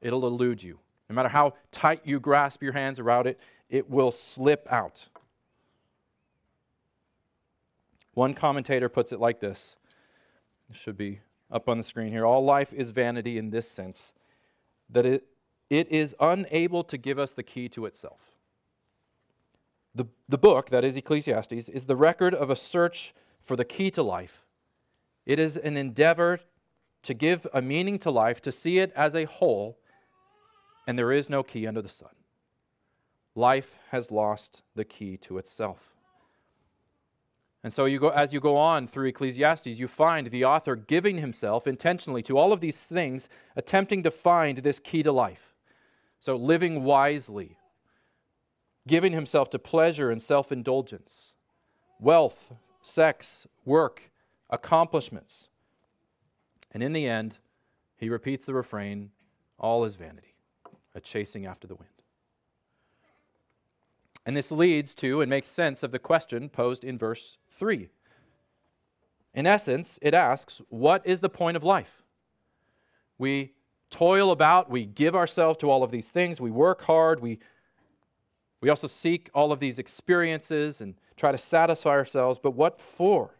It'll 0.00 0.26
elude 0.26 0.64
you. 0.64 0.80
No 1.08 1.14
matter 1.14 1.28
how 1.28 1.54
tight 1.70 2.00
you 2.02 2.18
grasp 2.18 2.60
your 2.60 2.72
hands 2.72 2.98
around 2.98 3.28
it, 3.28 3.38
it 3.70 3.88
will 3.88 4.10
slip 4.10 4.66
out. 4.68 5.06
One 8.14 8.34
commentator 8.34 8.88
puts 8.88 9.12
it 9.12 9.20
like 9.20 9.38
this 9.38 9.76
it 10.68 10.74
should 10.74 10.96
be 10.96 11.20
up 11.52 11.68
on 11.68 11.78
the 11.78 11.84
screen 11.84 12.10
here. 12.10 12.26
All 12.26 12.44
life 12.44 12.72
is 12.72 12.90
vanity 12.90 13.38
in 13.38 13.50
this 13.50 13.70
sense 13.70 14.12
that 14.90 15.06
it, 15.06 15.24
it 15.70 15.88
is 15.92 16.16
unable 16.18 16.82
to 16.82 16.98
give 16.98 17.16
us 17.16 17.32
the 17.32 17.44
key 17.44 17.68
to 17.68 17.86
itself. 17.86 18.32
The, 19.94 20.06
the 20.28 20.36
book, 20.36 20.70
that 20.70 20.84
is 20.84 20.96
Ecclesiastes, 20.96 21.68
is 21.68 21.86
the 21.86 21.94
record 21.94 22.34
of 22.34 22.50
a 22.50 22.56
search 22.56 23.14
for 23.40 23.54
the 23.54 23.64
key 23.64 23.92
to 23.92 24.02
life. 24.02 24.44
It 25.26 25.38
is 25.38 25.56
an 25.56 25.76
endeavor 25.76 26.40
to 27.02 27.14
give 27.14 27.46
a 27.52 27.62
meaning 27.62 27.98
to 28.00 28.10
life, 28.10 28.40
to 28.42 28.52
see 28.52 28.78
it 28.78 28.92
as 28.94 29.14
a 29.14 29.24
whole, 29.24 29.78
and 30.86 30.98
there 30.98 31.12
is 31.12 31.30
no 31.30 31.42
key 31.42 31.66
under 31.66 31.82
the 31.82 31.88
sun. 31.88 32.10
Life 33.34 33.78
has 33.90 34.10
lost 34.10 34.62
the 34.74 34.84
key 34.84 35.16
to 35.18 35.38
itself. 35.38 35.94
And 37.62 37.72
so 37.72 37.84
you 37.86 37.98
go 37.98 38.08
as 38.10 38.32
you 38.32 38.40
go 38.40 38.56
on 38.56 38.86
through 38.86 39.08
Ecclesiastes, 39.08 39.66
you 39.66 39.88
find 39.88 40.28
the 40.28 40.44
author 40.44 40.76
giving 40.76 41.18
himself 41.18 41.66
intentionally 41.66 42.22
to 42.22 42.38
all 42.38 42.52
of 42.52 42.60
these 42.60 42.78
things, 42.78 43.28
attempting 43.56 44.02
to 44.04 44.10
find 44.10 44.58
this 44.58 44.78
key 44.78 45.02
to 45.02 45.12
life. 45.12 45.54
So 46.20 46.36
living 46.36 46.84
wisely, 46.84 47.58
giving 48.86 49.12
himself 49.12 49.50
to 49.50 49.58
pleasure 49.58 50.10
and 50.10 50.22
self-indulgence, 50.22 51.34
wealth, 52.00 52.54
sex, 52.80 53.46
work, 53.64 54.10
accomplishments. 54.50 55.47
And 56.72 56.82
in 56.82 56.92
the 56.92 57.06
end, 57.06 57.38
he 57.96 58.08
repeats 58.08 58.46
the 58.46 58.54
refrain, 58.54 59.10
all 59.58 59.84
is 59.84 59.96
vanity, 59.96 60.34
a 60.94 61.00
chasing 61.00 61.46
after 61.46 61.66
the 61.66 61.74
wind. 61.74 61.90
And 64.24 64.36
this 64.36 64.52
leads 64.52 64.94
to 64.96 65.20
and 65.22 65.30
makes 65.30 65.48
sense 65.48 65.82
of 65.82 65.90
the 65.90 65.98
question 65.98 66.50
posed 66.50 66.84
in 66.84 66.98
verse 66.98 67.38
3. 67.50 67.88
In 69.34 69.46
essence, 69.46 69.98
it 70.02 70.12
asks, 70.12 70.60
What 70.68 71.00
is 71.06 71.20
the 71.20 71.30
point 71.30 71.56
of 71.56 71.64
life? 71.64 72.02
We 73.16 73.54
toil 73.90 74.30
about, 74.30 74.70
we 74.70 74.84
give 74.84 75.16
ourselves 75.16 75.58
to 75.58 75.70
all 75.70 75.82
of 75.82 75.90
these 75.90 76.10
things, 76.10 76.40
we 76.40 76.50
work 76.50 76.82
hard, 76.82 77.20
we, 77.20 77.38
we 78.60 78.68
also 78.68 78.86
seek 78.86 79.30
all 79.32 79.50
of 79.50 79.60
these 79.60 79.78
experiences 79.78 80.80
and 80.80 80.94
try 81.16 81.32
to 81.32 81.38
satisfy 81.38 81.90
ourselves, 81.90 82.38
but 82.38 82.50
what 82.50 82.80
for? 82.80 83.34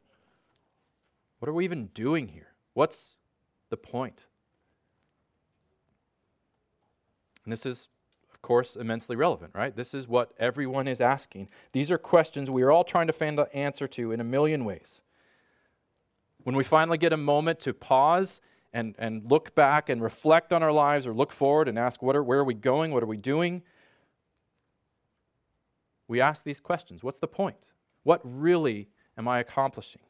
What 1.39 1.49
are 1.49 1.53
we 1.53 1.65
even 1.65 1.89
doing 1.89 2.29
here? 2.29 2.49
What's 2.73 3.18
the 3.71 3.77
point? 3.77 4.27
And 7.45 7.53
this 7.53 7.65
is 7.65 7.89
of 8.39 8.43
course, 8.43 8.77
immensely 8.77 9.17
relevant, 9.17 9.51
right? 9.53 9.75
This 9.75 9.93
is 9.93 10.07
what 10.07 10.31
everyone 10.39 10.87
is 10.87 11.01
asking. 11.01 11.49
These 11.73 11.91
are 11.91 11.99
questions 11.99 12.49
we 12.49 12.63
are 12.63 12.71
all 12.71 12.85
trying 12.85 13.09
to 13.09 13.13
find 13.13 13.37
the 13.37 13.53
answer 13.53 13.89
to 13.89 14.13
in 14.13 14.21
a 14.21 14.25
million 14.25 14.65
ways. 14.65 15.01
When 16.45 16.55
we 16.55 16.63
finally 16.63 16.99
get 16.99 17.13
a 17.13 17.17
moment 17.17 17.59
to 17.61 17.75
pause 17.75 18.41
and, 18.73 18.95
and 18.97 19.29
look 19.29 19.57
back 19.57 19.89
and 19.89 20.01
reflect 20.01 20.53
on 20.53 20.63
our 20.63 20.71
lives 20.71 21.05
or 21.05 21.13
look 21.13 21.33
forward 21.33 21.67
and 21.67 21.77
ask, 21.77 22.01
what 22.01 22.15
are, 22.15 22.23
where 22.23 22.39
are 22.39 22.45
we 22.45 22.55
going? 22.55 22.93
What 22.93 23.03
are 23.03 23.07
we 23.07 23.17
doing? 23.17 23.63
We 26.07 26.21
ask 26.21 26.45
these 26.45 26.61
questions 26.61 27.03
What's 27.03 27.19
the 27.19 27.27
point? 27.27 27.73
What 28.05 28.21
really 28.23 28.89
am 29.19 29.27
I 29.27 29.41
accomplishing? 29.41 30.03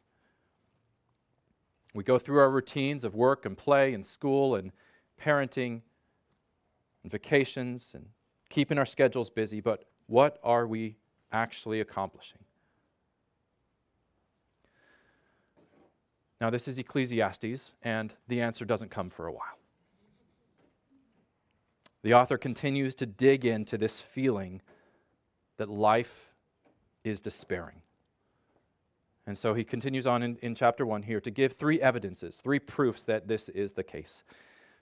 We 1.99 2.05
go 2.05 2.17
through 2.17 2.39
our 2.39 2.49
routines 2.49 3.03
of 3.03 3.17
work 3.17 3.45
and 3.45 3.59
play 3.59 3.93
and 3.93 4.07
school 4.07 4.55
and 4.55 4.71
parenting 5.21 5.81
and 7.03 7.11
vacations 7.11 7.91
and 7.93 8.07
keeping 8.51 8.79
our 8.79 8.87
schedules 8.87 9.31
busy, 9.31 9.61
but 9.61 9.85
what 10.07 10.39
are 10.45 10.65
we 10.65 10.95
actually 11.33 11.81
accomplishing? 11.81 12.39
Now, 16.41 16.51
this 16.51 16.69
is 16.69 16.79
Ecclesiastes, 16.79 17.73
and 17.83 18.15
the 18.29 18.43
answer 18.43 18.65
doesn't 18.65 18.93
come 18.93 19.11
for 19.11 19.27
a 19.27 19.33
while. 19.33 19.59
The 22.05 22.15
author 22.15 22.39
continues 22.39 22.95
to 22.95 23.07
dig 23.07 23.45
into 23.45 23.77
this 23.77 24.01
feeling 24.01 24.63
that 25.57 25.69
life 25.69 26.33
is 27.03 27.21
despairing. 27.21 27.83
And 29.29 29.37
so 29.37 29.53
he 29.53 29.63
continues 29.63 30.07
on 30.07 30.23
in, 30.23 30.39
in 30.41 30.55
chapter 30.55 30.87
1 30.87 31.03
here 31.03 31.21
to 31.21 31.31
give 31.31 31.53
three 31.53 31.83
evidences, 31.83 32.41
three 32.43 32.59
proofs 32.59 33.03
that 33.03 33.29
this 33.29 33.51
is 33.51 33.73
the 33.73 33.85
case. 33.85 34.23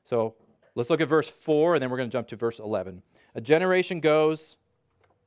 So 0.04 0.36
let's 0.76 0.88
look 0.88 1.00
at 1.00 1.08
verse 1.08 1.28
4, 1.28 1.74
and 1.74 1.82
then 1.82 1.90
we're 1.90 1.96
going 1.96 2.08
to 2.08 2.12
jump 2.12 2.28
to 2.28 2.36
verse 2.36 2.60
11. 2.60 3.02
A 3.34 3.40
generation 3.40 3.98
goes 3.98 4.56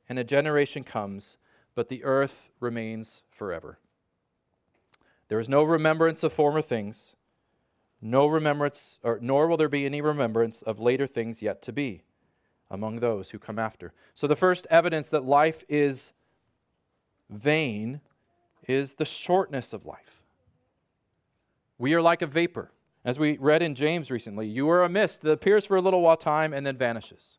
and 0.08 0.18
a 0.18 0.24
generation 0.24 0.84
comes, 0.84 1.36
but 1.74 1.90
the 1.90 2.02
earth 2.02 2.48
remains 2.60 3.20
forever. 3.28 3.78
There 5.28 5.38
is 5.38 5.50
no 5.50 5.64
remembrance 5.64 6.22
of 6.22 6.32
former 6.32 6.62
things, 6.62 7.14
no 8.00 8.26
remembrance, 8.26 8.98
or, 9.02 9.18
nor 9.20 9.48
will 9.48 9.58
there 9.58 9.68
be 9.68 9.84
any 9.84 10.00
remembrance 10.00 10.62
of 10.62 10.80
later 10.80 11.06
things 11.06 11.42
yet 11.42 11.60
to 11.60 11.74
be 11.74 12.04
among 12.70 13.00
those 13.00 13.32
who 13.32 13.38
come 13.38 13.58
after. 13.58 13.92
So, 14.14 14.26
the 14.26 14.34
first 14.34 14.66
evidence 14.70 15.10
that 15.10 15.26
life 15.26 15.62
is 15.68 16.12
vain 17.28 18.00
is 18.70 18.94
the 18.94 19.04
shortness 19.04 19.72
of 19.72 19.84
life. 19.84 20.22
We 21.78 21.94
are 21.94 22.02
like 22.02 22.22
a 22.22 22.26
vapor. 22.26 22.70
As 23.04 23.18
we 23.18 23.38
read 23.38 23.62
in 23.62 23.74
James 23.74 24.10
recently, 24.10 24.46
you 24.46 24.68
are 24.68 24.84
a 24.84 24.88
mist 24.88 25.22
that 25.22 25.32
appears 25.32 25.64
for 25.64 25.76
a 25.76 25.80
little 25.80 26.02
while 26.02 26.16
time 26.16 26.52
and 26.52 26.66
then 26.66 26.76
vanishes. 26.76 27.38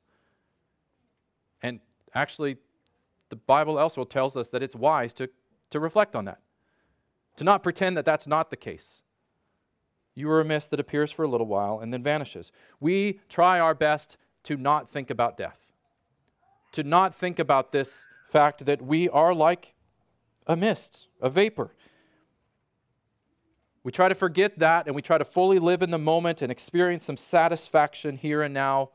And 1.61 1.79
actually, 2.15 2.57
the 3.29 3.35
Bible 3.35 3.77
also 3.77 4.03
tells 4.03 4.35
us 4.35 4.49
that 4.49 4.63
it's 4.63 4.75
wise 4.75 5.13
to, 5.15 5.29
to 5.69 5.79
reflect 5.79 6.15
on 6.15 6.25
that, 6.25 6.39
to 7.37 7.43
not 7.43 7.61
pretend 7.61 7.95
that 7.97 8.05
that's 8.05 8.25
not 8.25 8.49
the 8.49 8.57
case. 8.57 9.03
You 10.15 10.29
are 10.31 10.41
a 10.41 10.45
mist 10.45 10.71
that 10.71 10.79
appears 10.79 11.11
for 11.11 11.23
a 11.23 11.27
little 11.27 11.47
while 11.47 11.79
and 11.79 11.93
then 11.93 12.03
vanishes. 12.03 12.51
We 12.79 13.19
try 13.29 13.59
our 13.59 13.75
best 13.75 14.17
to 14.43 14.57
not 14.57 14.89
think 14.89 15.09
about 15.09 15.37
death, 15.37 15.71
to 16.73 16.83
not 16.83 17.15
think 17.15 17.37
about 17.37 17.71
this 17.71 18.05
fact 18.29 18.65
that 18.65 18.81
we 18.81 19.07
are 19.09 19.33
like 19.33 19.73
a 20.47 20.55
mist, 20.55 21.07
a 21.21 21.29
vapor. 21.29 21.73
We 23.83 23.91
try 23.91 24.09
to 24.09 24.15
forget 24.15 24.59
that 24.59 24.85
and 24.85 24.95
we 24.95 25.01
try 25.01 25.17
to 25.17 25.25
fully 25.25 25.59
live 25.59 25.81
in 25.81 25.91
the 25.91 25.97
moment 25.97 26.41
and 26.41 26.51
experience 26.51 27.03
some 27.03 27.17
satisfaction 27.17 28.17
here 28.17 28.41
and 28.41 28.53
now 28.53 28.91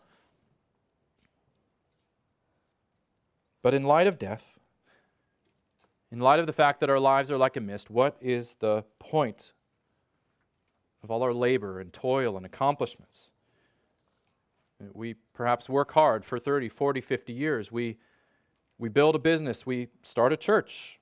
But 3.66 3.74
in 3.74 3.82
light 3.82 4.06
of 4.06 4.16
death, 4.16 4.60
in 6.12 6.20
light 6.20 6.38
of 6.38 6.46
the 6.46 6.52
fact 6.52 6.78
that 6.78 6.88
our 6.88 7.00
lives 7.00 7.32
are 7.32 7.36
like 7.36 7.56
a 7.56 7.60
mist, 7.60 7.90
what 7.90 8.16
is 8.20 8.54
the 8.60 8.84
point 9.00 9.54
of 11.02 11.10
all 11.10 11.24
our 11.24 11.34
labor 11.34 11.80
and 11.80 11.92
toil 11.92 12.36
and 12.36 12.46
accomplishments? 12.46 13.32
We 14.92 15.14
perhaps 15.34 15.68
work 15.68 15.90
hard 15.90 16.24
for 16.24 16.38
30, 16.38 16.68
40, 16.68 17.00
50 17.00 17.32
years. 17.32 17.72
We, 17.72 17.98
we 18.78 18.88
build 18.88 19.16
a 19.16 19.18
business. 19.18 19.66
We 19.66 19.88
start 20.00 20.32
a 20.32 20.36
church. 20.36 21.00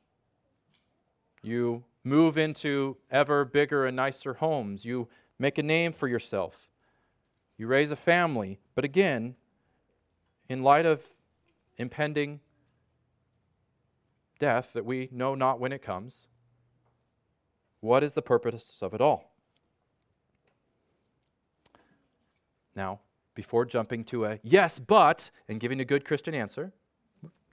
You 1.44 1.84
move 2.02 2.38
into 2.38 2.96
ever 3.10 3.44
bigger 3.44 3.86
and 3.86 3.96
nicer 3.96 4.34
homes. 4.34 4.84
You 4.84 5.08
make 5.38 5.58
a 5.58 5.62
name 5.62 5.92
for 5.92 6.08
yourself. 6.08 6.68
You 7.58 7.66
raise 7.66 7.90
a 7.90 7.96
family. 7.96 8.58
But 8.74 8.84
again, 8.84 9.36
in 10.48 10.62
light 10.62 10.86
of 10.86 11.02
impending 11.76 12.40
death 14.38 14.72
that 14.72 14.84
we 14.84 15.08
know 15.12 15.34
not 15.34 15.60
when 15.60 15.72
it 15.72 15.82
comes, 15.82 16.28
what 17.80 18.02
is 18.02 18.14
the 18.14 18.22
purpose 18.22 18.78
of 18.80 18.94
it 18.94 19.00
all? 19.00 19.32
Now, 22.74 23.00
before 23.34 23.64
jumping 23.64 24.04
to 24.04 24.24
a 24.24 24.38
yes, 24.42 24.78
but, 24.78 25.30
and 25.48 25.60
giving 25.60 25.80
a 25.80 25.84
good 25.84 26.04
Christian 26.04 26.34
answer, 26.34 26.72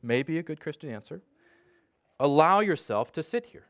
maybe 0.02 0.38
a 0.38 0.44
good 0.44 0.60
Christian 0.60 0.90
answer, 0.90 1.22
allow 2.20 2.60
yourself 2.60 3.12
to 3.14 3.24
sit 3.24 3.48
here. 3.48 3.66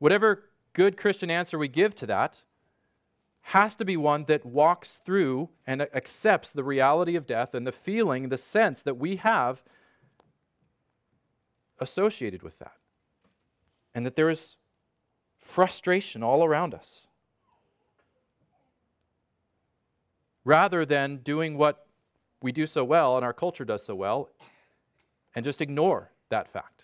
Whatever 0.00 0.48
good 0.72 0.96
Christian 0.96 1.30
answer 1.30 1.56
we 1.56 1.68
give 1.68 1.94
to 1.96 2.06
that 2.06 2.42
has 3.42 3.74
to 3.76 3.84
be 3.84 3.96
one 3.96 4.24
that 4.24 4.44
walks 4.44 5.00
through 5.04 5.50
and 5.66 5.82
accepts 5.82 6.52
the 6.52 6.64
reality 6.64 7.16
of 7.16 7.26
death 7.26 7.54
and 7.54 7.66
the 7.66 7.72
feeling, 7.72 8.28
the 8.28 8.38
sense 8.38 8.82
that 8.82 8.96
we 8.96 9.16
have 9.16 9.62
associated 11.78 12.42
with 12.42 12.58
that. 12.58 12.74
And 13.94 14.06
that 14.06 14.16
there 14.16 14.30
is 14.30 14.56
frustration 15.38 16.22
all 16.22 16.44
around 16.44 16.74
us. 16.74 17.06
Rather 20.44 20.86
than 20.86 21.18
doing 21.18 21.58
what 21.58 21.86
we 22.42 22.52
do 22.52 22.66
so 22.66 22.84
well 22.84 23.16
and 23.16 23.24
our 23.24 23.32
culture 23.32 23.64
does 23.64 23.84
so 23.84 23.94
well 23.94 24.30
and 25.34 25.44
just 25.44 25.60
ignore 25.60 26.10
that 26.30 26.50
fact. 26.50 26.79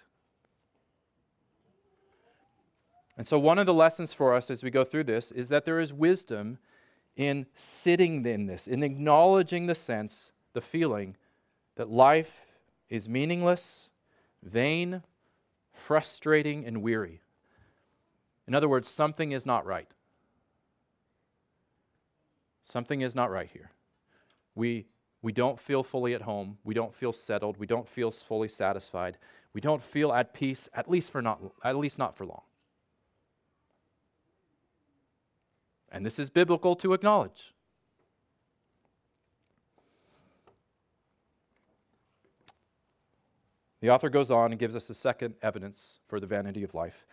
And 3.17 3.27
so, 3.27 3.39
one 3.39 3.59
of 3.59 3.67
the 3.67 3.75
lessons 3.75 4.13
for 4.13 4.35
us 4.35 4.51
as 4.51 4.63
we 4.63 4.71
go 4.71 4.85
through 4.85 5.05
this 5.05 5.33
is 5.33 5.49
that 5.49 5.65
there 5.65 5.81
is 5.81 5.93
wisdom 5.93 6.59
in 7.17 7.47
sitting 7.55 8.25
in 8.27 8.47
this, 8.47 8.67
in 8.67 8.83
acknowledging 8.83 9.67
the 9.67 9.75
sense, 9.75 10.33
the 10.53 10.61
feeling 10.61 11.17
that 11.77 11.91
life 11.91 12.47
is 12.89 13.09
meaningless 13.09 13.91
vain, 14.43 15.03
frustrating, 15.73 16.65
and 16.65 16.83
weary. 16.83 17.21
In 18.47 18.55
other 18.55 18.69
words, 18.69 18.89
something 18.89 19.33
is 19.33 19.45
not 19.45 19.67
right. 19.67 19.91
Something 22.63 23.01
is 23.01 23.15
not 23.15 23.31
right 23.31 23.49
here. 23.53 23.71
We, 24.55 24.87
we 25.21 25.33
don't 25.33 25.61
feel 25.61 25.83
fully 25.83 26.15
at 26.15 26.23
home. 26.23 26.59
We 26.65 26.75
don't 26.75 26.95
feel 26.95 27.13
settled. 27.13 27.57
We 27.59 27.67
don't 27.67 27.89
feel 27.89 28.11
fully 28.11 28.49
satisfied. 28.49 29.19
We 29.53 29.61
don't 29.61 29.83
feel 29.83 30.13
at 30.13 30.33
peace, 30.33 30.69
at 30.75 30.91
least, 30.91 31.11
for 31.11 31.23
not, 31.23 31.41
at 31.65 31.77
least 31.77 31.99
not 31.99 32.17
for 32.17 32.25
long. 32.25 32.43
And 35.91 36.05
this 36.05 36.19
is 36.19 36.31
biblical 36.31 36.77
to 36.77 36.93
acknowledge. 36.93 37.53
The 43.81 43.91
author 43.91 44.09
goes 44.09 44.31
on 44.31 44.53
and 44.53 44.59
gives 44.59 44.75
us 44.75 44.91
a 44.91 44.95
second 44.95 45.35
evidence 45.43 46.01
for 46.09 46.19
the 46.19 46.27
vanity 46.27 46.63
of 46.63 46.75
life. 46.75 47.07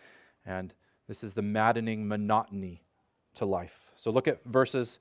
And 0.44 0.74
this 1.06 1.22
is 1.22 1.34
the 1.34 1.42
maddening 1.42 2.08
monotony 2.08 2.82
to 3.34 3.44
life. 3.44 3.92
So 3.96 4.10
look 4.10 4.26
at 4.26 4.44
verses 4.44 4.98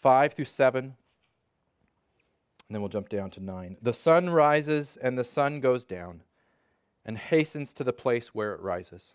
5 0.00 0.32
through 0.34 0.44
7, 0.44 0.84
and 0.84 0.94
then 2.70 2.80
we'll 2.82 2.88
jump 2.88 3.08
down 3.08 3.30
to 3.30 3.40
9. 3.40 3.78
The 3.80 3.92
sun 3.92 4.30
rises 4.30 4.98
and 5.00 5.18
the 5.18 5.24
sun 5.24 5.60
goes 5.60 5.84
down 5.84 6.22
and 7.04 7.16
hastens 7.16 7.72
to 7.74 7.84
the 7.84 7.92
place 7.92 8.34
where 8.34 8.52
it 8.52 8.60
rises. 8.60 9.14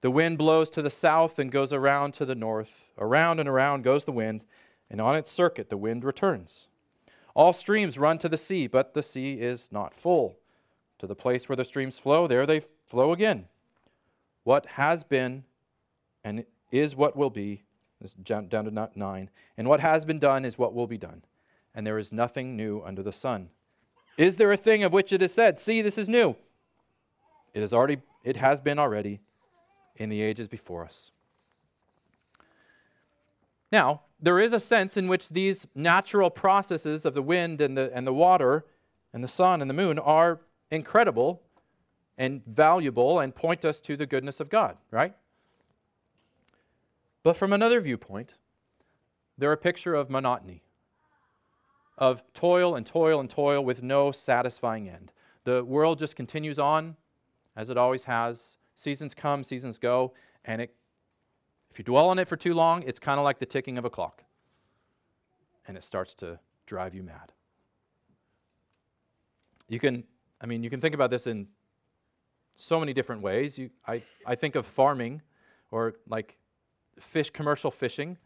The 0.00 0.10
wind 0.10 0.38
blows 0.38 0.70
to 0.70 0.82
the 0.82 0.90
south 0.90 1.38
and 1.38 1.52
goes 1.52 1.72
around 1.72 2.14
to 2.14 2.24
the 2.24 2.34
north. 2.34 2.90
Around 2.98 3.40
and 3.40 3.48
around 3.48 3.84
goes 3.84 4.04
the 4.04 4.12
wind, 4.12 4.44
and 4.90 5.00
on 5.00 5.16
its 5.16 5.30
circuit 5.30 5.68
the 5.68 5.76
wind 5.76 6.04
returns. 6.04 6.68
All 7.34 7.52
streams 7.52 7.98
run 7.98 8.18
to 8.18 8.28
the 8.28 8.36
sea, 8.36 8.66
but 8.66 8.94
the 8.94 9.02
sea 9.02 9.34
is 9.34 9.70
not 9.70 9.94
full 9.94 10.38
to 10.98 11.06
the 11.06 11.14
place 11.14 11.48
where 11.48 11.56
the 11.56 11.64
streams 11.64 11.98
flow, 11.98 12.26
there 12.26 12.46
they 12.46 12.62
flow 12.86 13.12
again. 13.12 13.46
What 14.44 14.66
has 14.66 15.04
been 15.04 15.44
and 16.24 16.44
is 16.70 16.96
what 16.96 17.16
will 17.16 17.30
be, 17.30 17.62
this 18.00 18.14
down 18.14 18.48
to 18.48 18.88
nine, 18.94 19.30
and 19.56 19.68
what 19.68 19.80
has 19.80 20.04
been 20.04 20.18
done 20.18 20.44
is 20.44 20.58
what 20.58 20.74
will 20.74 20.86
be 20.86 20.98
done, 20.98 21.22
and 21.74 21.86
there 21.86 21.98
is 21.98 22.12
nothing 22.12 22.56
new 22.56 22.82
under 22.84 23.02
the 23.02 23.12
sun. 23.12 23.50
Is 24.18 24.36
there 24.36 24.52
a 24.52 24.56
thing 24.56 24.82
of 24.82 24.92
which 24.92 25.12
it 25.12 25.22
is 25.22 25.32
said, 25.32 25.58
See, 25.58 25.82
this 25.82 25.98
is 25.98 26.08
new? 26.08 26.36
It 27.54 27.62
is 27.62 27.72
already, 27.72 27.98
it 28.24 28.36
has 28.36 28.60
been 28.60 28.78
already 28.78 29.20
in 30.00 30.08
the 30.08 30.22
ages 30.22 30.48
before 30.48 30.84
us. 30.84 31.12
Now, 33.70 34.00
there 34.20 34.40
is 34.40 34.52
a 34.52 34.58
sense 34.58 34.96
in 34.96 35.06
which 35.06 35.28
these 35.28 35.66
natural 35.74 36.30
processes 36.30 37.04
of 37.04 37.14
the 37.14 37.22
wind 37.22 37.60
and 37.60 37.76
the, 37.76 37.90
and 37.94 38.06
the 38.06 38.12
water 38.12 38.64
and 39.12 39.22
the 39.22 39.28
sun 39.28 39.60
and 39.60 39.68
the 39.68 39.74
moon 39.74 39.98
are 39.98 40.40
incredible 40.70 41.42
and 42.16 42.42
valuable 42.46 43.20
and 43.20 43.34
point 43.34 43.64
us 43.64 43.80
to 43.82 43.96
the 43.96 44.06
goodness 44.06 44.40
of 44.40 44.48
God, 44.48 44.76
right? 44.90 45.14
But 47.22 47.36
from 47.36 47.52
another 47.52 47.80
viewpoint, 47.80 48.34
they're 49.36 49.52
a 49.52 49.56
picture 49.56 49.94
of 49.94 50.08
monotony, 50.08 50.62
of 51.98 52.22
toil 52.32 52.74
and 52.74 52.86
toil 52.86 53.20
and 53.20 53.28
toil 53.28 53.62
with 53.62 53.82
no 53.82 54.12
satisfying 54.12 54.88
end. 54.88 55.12
The 55.44 55.62
world 55.62 55.98
just 55.98 56.16
continues 56.16 56.58
on 56.58 56.96
as 57.54 57.68
it 57.68 57.76
always 57.76 58.04
has. 58.04 58.56
Seasons 58.80 59.14
come, 59.14 59.44
seasons 59.44 59.78
go, 59.78 60.14
and 60.44 60.62
it, 60.62 60.74
if 61.70 61.78
you 61.78 61.84
dwell 61.84 62.08
on 62.08 62.18
it 62.18 62.26
for 62.26 62.36
too 62.36 62.54
long, 62.54 62.82
it's 62.84 62.98
kind 62.98 63.18
of 63.18 63.24
like 63.24 63.38
the 63.38 63.46
ticking 63.46 63.76
of 63.76 63.84
a 63.84 63.90
clock, 63.90 64.24
and 65.66 65.76
it 65.76 65.84
starts 65.84 66.14
to 66.14 66.38
drive 66.66 66.94
you 66.94 67.02
mad. 67.02 67.32
You 69.68 69.78
can 69.78 70.04
I 70.40 70.46
mean, 70.46 70.62
you 70.62 70.70
can 70.70 70.80
think 70.80 70.94
about 70.94 71.10
this 71.10 71.26
in 71.26 71.48
so 72.56 72.80
many 72.80 72.92
different 72.92 73.22
ways. 73.22 73.58
You, 73.58 73.70
I, 73.86 74.02
I 74.26 74.34
think 74.34 74.54
of 74.54 74.64
farming 74.64 75.22
or 75.70 75.94
like 76.08 76.38
fish, 76.98 77.30
commercial 77.30 77.70
fishing, 77.70 78.16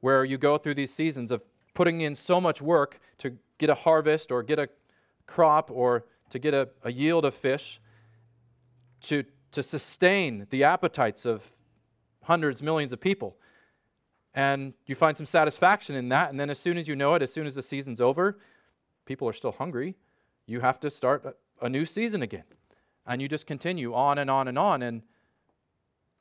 where 0.00 0.24
you 0.24 0.38
go 0.38 0.56
through 0.56 0.74
these 0.74 0.92
seasons 0.92 1.30
of 1.30 1.42
putting 1.74 2.00
in 2.00 2.14
so 2.14 2.40
much 2.40 2.62
work 2.62 3.00
to 3.18 3.36
get 3.58 3.70
a 3.70 3.74
harvest 3.74 4.32
or 4.32 4.42
get 4.42 4.58
a 4.58 4.68
crop 5.26 5.70
or 5.70 6.06
to 6.30 6.38
get 6.38 6.54
a, 6.54 6.68
a 6.82 6.90
yield 6.90 7.24
of 7.24 7.34
fish 7.34 7.80
to, 9.02 9.24
to 9.52 9.62
sustain 9.62 10.46
the 10.50 10.64
appetites 10.64 11.24
of 11.24 11.52
hundreds, 12.24 12.62
millions 12.62 12.92
of 12.92 13.00
people. 13.00 13.36
And 14.34 14.74
you 14.86 14.94
find 14.94 15.16
some 15.16 15.26
satisfaction 15.26 15.94
in 15.94 16.08
that. 16.08 16.30
And 16.30 16.40
then, 16.40 16.50
as 16.50 16.58
soon 16.58 16.78
as 16.78 16.88
you 16.88 16.96
know 16.96 17.14
it, 17.14 17.22
as 17.22 17.32
soon 17.32 17.46
as 17.46 17.54
the 17.54 17.62
season's 17.62 18.00
over, 18.00 18.38
people 19.04 19.28
are 19.28 19.32
still 19.32 19.52
hungry. 19.52 19.96
You 20.46 20.60
have 20.60 20.80
to 20.80 20.90
start 20.90 21.36
a 21.60 21.68
new 21.68 21.84
season 21.84 22.22
again. 22.22 22.44
And 23.06 23.20
you 23.20 23.28
just 23.28 23.46
continue 23.46 23.94
on 23.94 24.18
and 24.18 24.30
on 24.30 24.48
and 24.48 24.58
on. 24.58 24.82
And 24.82 25.02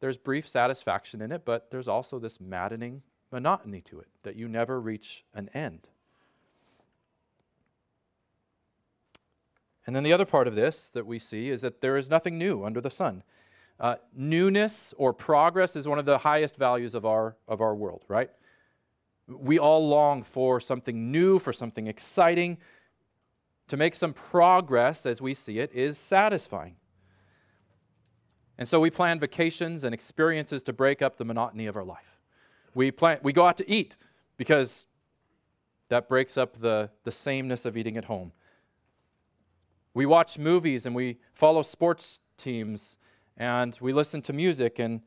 there's 0.02 0.18
brief 0.18 0.48
satisfaction 0.48 1.22
in 1.22 1.32
it, 1.32 1.44
but 1.46 1.72
there's 1.72 1.88
also 1.88 2.20
this 2.20 2.42
maddening 2.42 3.04
monotony 3.32 3.82
to 3.82 4.00
it 4.00 4.08
that 4.24 4.36
you 4.36 4.48
never 4.48 4.82
reach 4.82 5.24
an 5.34 5.50
end. 5.54 5.88
And 9.92 9.96
then 9.98 10.04
the 10.04 10.14
other 10.14 10.24
part 10.24 10.48
of 10.48 10.56
this 10.56 10.88
that 10.94 11.06
we 11.06 11.20
see 11.20 11.50
is 11.50 11.60
that 11.64 11.82
there 11.82 11.98
is 11.98 12.10
nothing 12.10 12.38
new 12.38 12.64
under 12.64 12.80
the 12.80 12.90
sun. 12.90 13.24
Uh, 13.78 13.96
newness 14.16 14.94
or 14.98 15.12
progress 15.12 15.76
is 15.76 15.86
one 15.86 16.00
of 16.00 16.06
the 16.06 16.20
highest 16.20 16.56
values 16.56 16.96
of 16.96 17.06
our, 17.06 17.36
of 17.46 17.60
our 17.60 17.76
world, 17.76 18.06
right? 18.08 18.30
We 19.28 19.60
all 19.60 19.86
long 19.90 20.24
for 20.24 20.62
something 20.62 21.12
new, 21.12 21.40
for 21.40 21.52
something 21.52 21.88
exciting, 21.88 22.58
to 23.68 23.76
make 23.76 23.94
some 23.94 24.14
progress 24.14 25.06
as 25.06 25.22
we 25.22 25.34
see 25.34 25.60
it 25.60 25.74
is 25.74 25.98
satisfying. 25.98 26.78
And 28.58 28.70
so 28.70 28.80
we 28.80 28.90
plan 28.90 29.20
vacations 29.20 29.84
and 29.84 29.94
experiences 29.94 30.64
to 30.64 30.72
break 30.72 31.02
up 31.02 31.18
the 31.18 31.26
monotony 31.26 31.66
of 31.66 31.76
our 31.76 31.84
life. 31.84 32.18
We, 32.74 32.92
plan, 32.92 33.20
we 33.24 33.34
go 33.34 33.46
out 33.46 33.58
to 33.58 33.70
eat 33.70 33.98
because 34.38 34.86
that 35.90 36.08
breaks 36.08 36.38
up 36.38 36.62
the, 36.62 36.92
the 37.04 37.12
sameness 37.12 37.66
of 37.66 37.76
eating 37.76 37.98
at 37.98 38.06
home. 38.06 38.32
We 39.94 40.06
watch 40.06 40.38
movies 40.38 40.86
and 40.86 40.96
we 40.96 41.18
follow 41.34 41.62
sports 41.62 42.22
teams 42.38 42.98
and 43.38 43.78
we 43.82 43.94
listen 43.94 44.22
to 44.24 44.34
music 44.34 44.80
and 44.80 45.02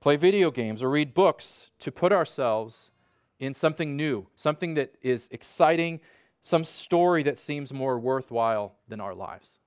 play 0.00 0.16
video 0.16 0.50
games 0.50 0.82
or 0.82 0.90
read 0.90 1.14
books 1.14 1.70
to 1.78 1.92
put 1.92 2.12
ourselves 2.12 2.90
in 3.38 3.54
something 3.54 3.96
new, 3.96 4.28
something 4.34 4.74
that 4.74 4.94
is 5.02 5.28
exciting 5.30 6.00
some 6.42 6.64
story 6.64 7.22
that 7.22 7.38
seems 7.38 7.72
more 7.72 7.98
worthwhile 7.98 8.74
than 8.88 9.00
our 9.00 9.14
lives. 9.14 9.60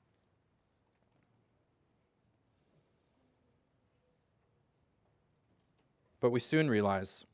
But 6.20 6.32
we 6.32 6.40
soon 6.40 6.70
realize 6.70 7.26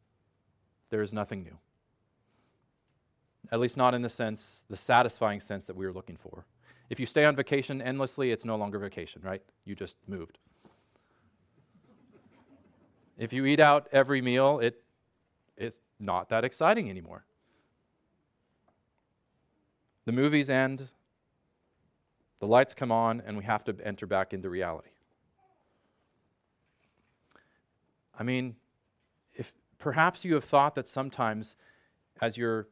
there 0.89 1.01
is 1.01 1.13
nothing 1.13 1.43
new. 1.43 1.57
At 3.51 3.59
least 3.59 3.77
not 3.77 3.93
in 3.95 4.01
the 4.01 4.09
sense, 4.09 4.63
the 4.69 4.77
satisfying 4.77 5.39
sense 5.39 5.65
that 5.65 5.75
we 5.75 5.85
were 5.85 5.93
looking 5.93 6.17
for. 6.17 6.45
If 6.91 6.99
you 6.99 7.05
stay 7.05 7.23
on 7.23 7.37
vacation 7.37 7.81
endlessly, 7.81 8.33
it's 8.33 8.43
no 8.43 8.57
longer 8.57 8.77
vacation, 8.77 9.21
right? 9.23 9.41
You 9.63 9.75
just 9.75 9.95
moved. 10.09 10.39
If 13.17 13.31
you 13.31 13.45
eat 13.45 13.61
out 13.61 13.87
every 13.93 14.21
meal, 14.21 14.59
it 14.59 14.83
is 15.55 15.79
not 16.01 16.27
that 16.27 16.43
exciting 16.43 16.89
anymore. 16.89 17.23
The 20.03 20.11
movies 20.11 20.49
end, 20.49 20.89
the 22.41 22.47
lights 22.47 22.73
come 22.73 22.91
on, 22.91 23.23
and 23.25 23.37
we 23.37 23.45
have 23.45 23.63
to 23.63 23.75
enter 23.85 24.05
back 24.05 24.33
into 24.33 24.49
reality. 24.49 24.89
I 28.19 28.23
mean, 28.23 28.57
if 29.33 29.53
perhaps 29.77 30.25
you 30.25 30.33
have 30.33 30.43
thought 30.43 30.75
that 30.75 30.89
sometimes 30.89 31.55
as 32.19 32.35
you're 32.35 32.67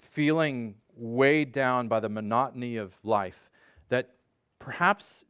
feeling 0.00 0.76
weighed 0.96 1.52
down 1.52 1.88
by 1.88 2.00
the 2.00 2.08
monotony 2.08 2.76
of 2.76 2.94
life, 3.04 3.50
that 3.88 4.10
perhaps 4.58 5.24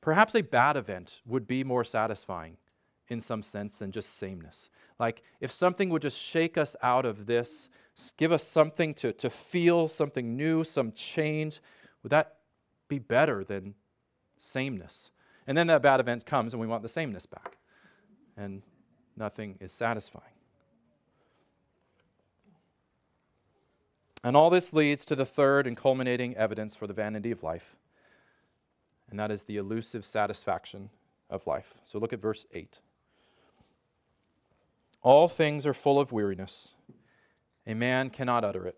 perhaps 0.00 0.34
a 0.34 0.42
bad 0.42 0.76
event 0.76 1.20
would 1.26 1.46
be 1.46 1.62
more 1.62 1.84
satisfying 1.84 2.56
in 3.08 3.20
some 3.20 3.42
sense 3.42 3.78
than 3.78 3.92
just 3.92 4.16
sameness. 4.16 4.70
Like 4.98 5.22
if 5.40 5.52
something 5.52 5.90
would 5.90 6.02
just 6.02 6.18
shake 6.18 6.56
us 6.56 6.74
out 6.82 7.04
of 7.04 7.26
this 7.26 7.68
give 8.16 8.32
us 8.32 8.46
something 8.46 8.94
to, 8.94 9.12
to 9.12 9.30
feel, 9.30 9.88
something 9.88 10.36
new, 10.36 10.64
some 10.64 10.92
change, 10.92 11.60
would 12.02 12.10
that 12.10 12.36
be 12.88 12.98
better 12.98 13.44
than 13.44 13.74
sameness? 14.38 15.10
And 15.46 15.56
then 15.56 15.66
that 15.68 15.82
bad 15.82 16.00
event 16.00 16.26
comes 16.26 16.52
and 16.52 16.60
we 16.60 16.66
want 16.66 16.82
the 16.82 16.88
sameness 16.88 17.26
back. 17.26 17.56
And 18.36 18.62
nothing 19.16 19.58
is 19.60 19.72
satisfying. 19.72 20.39
And 24.22 24.36
all 24.36 24.50
this 24.50 24.72
leads 24.72 25.04
to 25.06 25.16
the 25.16 25.24
third 25.24 25.66
and 25.66 25.76
culminating 25.76 26.36
evidence 26.36 26.74
for 26.74 26.86
the 26.86 26.92
vanity 26.92 27.30
of 27.30 27.42
life, 27.42 27.76
and 29.08 29.18
that 29.18 29.30
is 29.30 29.42
the 29.42 29.56
elusive 29.56 30.04
satisfaction 30.04 30.90
of 31.30 31.46
life. 31.46 31.78
So 31.84 31.98
look 31.98 32.12
at 32.12 32.20
verse 32.20 32.46
8. 32.52 32.80
All 35.02 35.28
things 35.28 35.64
are 35.64 35.72
full 35.72 35.98
of 35.98 36.12
weariness 36.12 36.68
a 37.66 37.74
man 37.74 38.10
cannot 38.10 38.44
utter 38.44 38.66
it. 38.66 38.76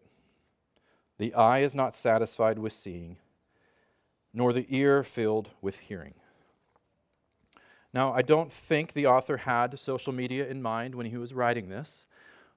The 1.19 1.35
eye 1.35 1.61
is 1.61 1.75
not 1.75 1.95
satisfied 1.95 2.59
with 2.59 2.73
seeing, 2.73 3.17
nor 4.35 4.53
the 4.53 4.67
ear 4.69 5.03
filled 5.03 5.51
with 5.61 5.79
hearing. 5.79 6.15
Now, 7.95 8.13
I 8.13 8.23
don't 8.23 8.53
think 8.53 8.93
the 8.93 9.07
author 9.07 9.39
had 9.39 9.79
social 9.79 10.13
media 10.13 10.47
in 10.47 10.63
mind 10.63 10.95
when 10.95 11.07
he 11.07 11.17
was 11.17 11.33
writing 11.33 11.69
this, 11.69 12.07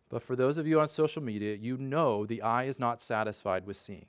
but 0.09 0.21
for 0.21 0.35
those 0.35 0.57
of 0.57 0.67
you 0.67 0.79
on 0.79 0.87
social 0.87 1.21
media, 1.21 1.55
you 1.55 1.77
know 1.77 2.25
the 2.25 2.41
eye 2.41 2.65
is 2.65 2.79
not 2.79 3.01
satisfied 3.01 3.65
with 3.65 3.77
seeing. 3.77 4.05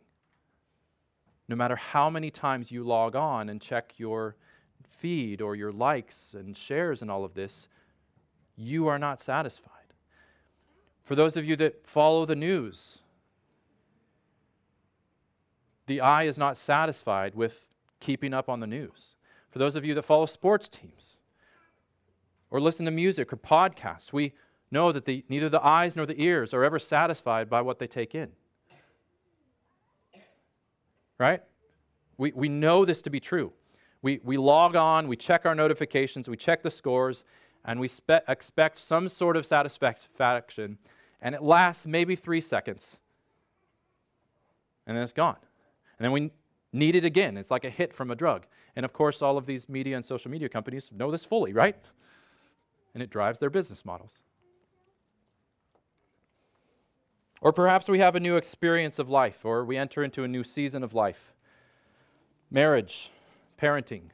No 1.48 1.56
matter 1.56 1.76
how 1.76 2.10
many 2.10 2.30
times 2.30 2.70
you 2.70 2.84
log 2.84 3.16
on 3.16 3.48
and 3.48 3.60
check 3.60 3.94
your 3.96 4.36
feed 4.84 5.40
or 5.40 5.54
your 5.54 5.72
likes 5.72 6.34
and 6.34 6.56
shares 6.56 7.02
and 7.02 7.10
all 7.10 7.24
of 7.24 7.34
this, 7.34 7.68
you 8.56 8.86
are 8.86 8.98
not 8.98 9.20
satisfied. 9.20 9.72
For 11.04 11.14
those 11.14 11.36
of 11.36 11.44
you 11.44 11.56
that 11.56 11.86
follow 11.86 12.26
the 12.26 12.36
news, 12.36 12.98
the 15.86 16.00
eye 16.00 16.24
is 16.24 16.36
not 16.36 16.56
satisfied 16.56 17.34
with 17.34 17.68
keeping 18.00 18.34
up 18.34 18.48
on 18.48 18.60
the 18.60 18.66
news. 18.66 19.14
For 19.50 19.58
those 19.58 19.76
of 19.76 19.84
you 19.84 19.94
that 19.94 20.02
follow 20.02 20.26
sports 20.26 20.68
teams 20.68 21.16
or 22.50 22.60
listen 22.60 22.84
to 22.86 22.90
music 22.90 23.32
or 23.32 23.36
podcasts, 23.36 24.12
we 24.12 24.32
know 24.70 24.92
that 24.92 25.04
the, 25.04 25.24
neither 25.28 25.48
the 25.48 25.64
eyes 25.64 25.96
nor 25.96 26.06
the 26.06 26.20
ears 26.20 26.52
are 26.52 26.64
ever 26.64 26.78
satisfied 26.78 27.48
by 27.48 27.60
what 27.60 27.78
they 27.78 27.86
take 27.86 28.14
in. 28.14 28.30
Right? 31.18 31.42
We, 32.18 32.32
we 32.34 32.48
know 32.48 32.84
this 32.84 33.02
to 33.02 33.10
be 33.10 33.20
true. 33.20 33.52
We, 34.02 34.20
we 34.22 34.36
log 34.36 34.76
on, 34.76 35.08
we 35.08 35.16
check 35.16 35.46
our 35.46 35.54
notifications, 35.54 36.28
we 36.28 36.36
check 36.36 36.62
the 36.62 36.70
scores, 36.70 37.24
and 37.64 37.80
we 37.80 37.88
spe- 37.88 38.22
expect 38.28 38.78
some 38.78 39.08
sort 39.08 39.36
of 39.36 39.44
satisfaction, 39.44 40.78
and 41.20 41.34
it 41.34 41.42
lasts 41.42 41.86
maybe 41.86 42.14
three 42.14 42.40
seconds, 42.40 42.98
and 44.86 44.96
then 44.96 45.02
it's 45.02 45.12
gone. 45.12 45.38
And 45.98 46.04
then 46.04 46.12
we 46.12 46.30
need 46.72 46.94
it 46.94 47.04
again. 47.04 47.36
It's 47.36 47.50
like 47.50 47.64
a 47.64 47.70
hit 47.70 47.92
from 47.92 48.10
a 48.10 48.14
drug. 48.14 48.46
And 48.76 48.84
of 48.84 48.92
course, 48.92 49.22
all 49.22 49.38
of 49.38 49.46
these 49.46 49.68
media 49.68 49.96
and 49.96 50.04
social 50.04 50.30
media 50.30 50.48
companies 50.48 50.90
know 50.92 51.10
this 51.10 51.24
fully, 51.24 51.52
right? 51.52 51.76
And 52.94 53.02
it 53.02 53.10
drives 53.10 53.40
their 53.40 53.50
business 53.50 53.84
models. 53.84 54.22
Or 57.40 57.52
perhaps 57.52 57.88
we 57.88 57.98
have 57.98 58.16
a 58.16 58.20
new 58.20 58.36
experience 58.36 58.98
of 58.98 59.10
life, 59.10 59.44
or 59.44 59.64
we 59.64 59.76
enter 59.76 60.02
into 60.02 60.24
a 60.24 60.28
new 60.28 60.42
season 60.42 60.82
of 60.82 60.94
life. 60.94 61.32
Marriage, 62.50 63.10
parenting, 63.60 64.10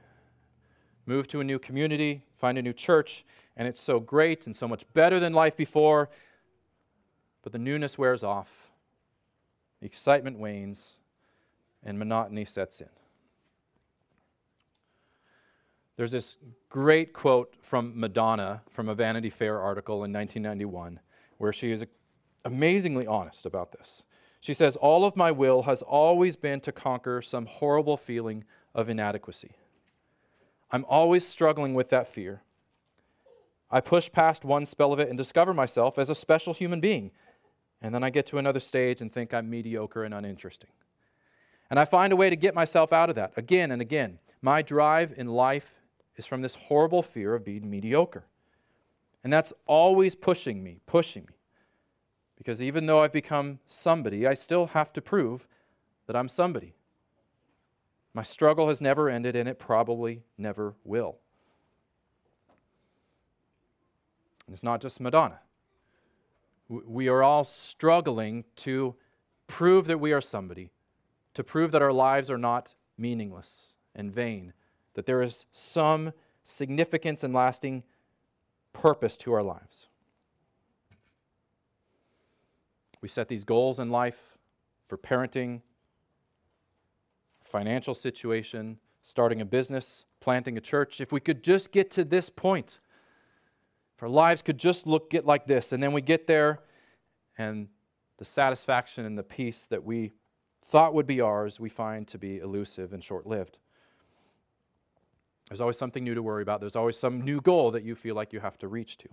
move 1.07 1.29
to 1.29 1.41
a 1.41 1.45
new 1.45 1.59
community, 1.59 2.23
find 2.37 2.59
a 2.59 2.63
new 2.63 2.73
church, 2.73 3.25
and 3.57 3.69
it's 3.69 3.81
so 3.81 4.01
great 4.01 4.47
and 4.47 4.57
so 4.57 4.67
much 4.67 4.85
better 4.93 5.21
than 5.21 5.33
life 5.33 5.57
before, 5.57 6.11
but 7.43 7.53
the 7.53 7.59
newness 7.59 7.99
wears 7.99 8.25
off, 8.25 8.71
the 9.81 9.87
excitement 9.87 10.39
wanes, 10.39 10.97
and 11.85 11.99
monotony 11.99 12.45
sets 12.45 12.81
in. 12.81 12.89
There's 15.97 16.13
this 16.13 16.37
great 16.69 17.13
quote 17.13 17.55
from 17.61 17.99
Madonna 17.99 18.63
from 18.71 18.89
a 18.89 18.95
Vanity 18.95 19.31
Fair 19.31 19.61
article 19.61 20.05
in 20.05 20.13
1991 20.13 21.01
where 21.39 21.53
she 21.53 21.71
is 21.71 21.85
amazingly 22.45 23.07
honest 23.07 23.47
about 23.47 23.73
this. 23.73 24.03
She 24.41 24.55
says, 24.55 24.77
All 24.77 25.05
of 25.05 25.17
my 25.17 25.31
will 25.31 25.63
has 25.63 25.83
always 25.83 26.37
been 26.37 26.61
to 26.61 26.73
conquer 26.73 27.23
some 27.23 27.47
horrible 27.47 27.97
feeling 27.97 28.45
of 28.75 28.89
inadequacy. 28.89 29.53
I'm 30.71 30.85
always 30.89 31.27
struggling 31.27 31.75
with 31.75 31.91
that 31.91 32.09
fear. 32.09 32.43
I 33.71 33.81
push 33.81 34.11
past 34.11 34.45
one 34.45 34.67
spell 34.67 34.93
of 34.93 35.01
it 35.01 35.09
and 35.09 35.17
discover 35.17 35.55
myself 35.55 35.99
as 35.99 36.11
a 36.11 36.15
special 36.15 36.55
human 36.55 36.81
being. 36.81 37.11
And 37.81 37.95
then 37.95 38.03
I 38.03 38.11
get 38.11 38.27
to 38.27 38.39
another 38.39 38.61
stage 38.61 39.01
and 39.01 39.13
think 39.13 39.33
I'm 39.33 39.49
mediocre 39.49 40.05
and 40.05 40.15
uninteresting. 40.15 40.71
And 41.71 41.81
I 41.81 41.85
find 41.85 42.13
a 42.13 42.17
way 42.17 42.29
to 42.29 42.37
get 42.37 42.55
myself 42.55 42.93
out 42.93 43.09
of 43.09 43.17
that 43.17 43.33
again 43.37 43.71
and 43.71 43.81
again. 43.81 44.19
My 44.41 44.61
drive 44.61 45.15
in 45.17 45.29
life 45.29 45.75
is 46.17 46.27
from 46.27 46.43
this 46.43 46.55
horrible 46.55 47.03
fear 47.03 47.35
of 47.35 47.45
being 47.45 47.71
mediocre. 47.71 48.25
And 49.25 49.33
that's 49.33 49.53
always 49.67 50.15
pushing 50.15 50.63
me, 50.63 50.81
pushing 50.87 51.23
me. 51.23 51.35
Because 52.43 52.61
even 52.61 52.87
though 52.87 53.05
I've 53.05 53.13
become 53.13 53.61
somebody, 53.67 54.27
I 54.27 54.35
still 54.35 54.67
have 54.69 54.93
to 54.95 55.01
prove 55.01 55.47
that 56.09 56.17
I'm 56.17 56.29
somebody. 56.29 56.75
My 58.15 58.25
struggle 58.25 58.67
has 58.67 58.81
never 58.81 59.09
ended, 59.09 59.37
and 59.37 59.49
it 59.49 59.61
probably 59.61 60.25
never 60.37 60.75
will. 60.83 61.19
And 64.49 64.55
it's 64.55 64.65
not 64.65 64.81
just 64.81 64.99
Madonna. 64.99 65.39
We 66.69 67.07
are 67.07 67.23
all 67.23 67.45
struggling 67.45 68.43
to 68.57 68.97
prove 69.47 69.87
that 69.87 70.01
we 70.01 70.13
are 70.13 70.21
somebody, 70.21 70.73
to 71.35 71.45
prove 71.45 71.71
that 71.71 71.81
our 71.81 71.93
lives 71.93 72.29
are 72.29 72.39
not 72.39 72.75
meaningless 72.99 73.75
and 73.95 74.13
vain, 74.13 74.53
that 74.95 75.07
there 75.07 75.23
is 75.23 75.47
some 75.53 76.13
significance 76.43 77.23
and 77.23 77.33
lasting 77.33 77.85
purpose 78.73 79.17
to 79.19 79.33
our 79.33 79.45
lives. 79.45 79.87
We 83.03 83.09
set 83.09 83.29
these 83.29 83.45
goals 83.45 83.79
in 83.79 83.91
life 83.91 84.39
for 84.89 84.97
parenting, 84.97 85.61
financial 87.43 87.95
situation, 87.95 88.79
starting 89.03 89.41
a 89.41 89.45
business, 89.45 90.07
planting 90.21 90.57
a 90.57 90.61
church. 90.61 91.01
If 91.01 91.13
we 91.13 91.21
could 91.21 91.43
just 91.43 91.73
get 91.73 91.91
to 91.93 92.05
this 92.05 92.31
point, 92.31 92.79
if 93.97 94.03
our 94.03 94.09
lives 94.09 94.41
could 94.41 94.57
just 94.57 94.87
look 94.87 95.11
get 95.11 95.27
like 95.27 95.47
this, 95.47 95.73
and 95.73 95.83
then 95.83 95.93
we 95.93 96.01
get 96.01 96.27
there 96.27 96.61
and 97.37 97.69
the 98.19 98.25
satisfaction 98.25 99.05
and 99.05 99.19
the 99.19 99.23
peace 99.23 99.67
that 99.67 99.85
we 99.85 100.13
thought 100.65 100.95
would 100.95 101.07
be 101.07 101.21
ours, 101.21 101.59
we 101.59 101.69
find 101.69 102.07
to 102.09 102.19
be 102.19 102.39
elusive 102.39 102.93
and 102.93 103.03
short 103.03 103.27
lived. 103.27 103.59
There's 105.49 105.61
always 105.61 105.77
something 105.77 106.05
new 106.05 106.15
to 106.15 106.23
worry 106.23 106.43
about. 106.43 106.61
There's 106.61 106.77
always 106.77 106.97
some 106.97 107.21
new 107.21 107.41
goal 107.41 107.73
that 107.73 107.83
you 107.83 107.95
feel 107.95 108.15
like 108.15 108.33
you 108.33 108.41
have 108.41 108.59
to 108.59 108.69
reach 108.69 108.97
to. 108.99 109.09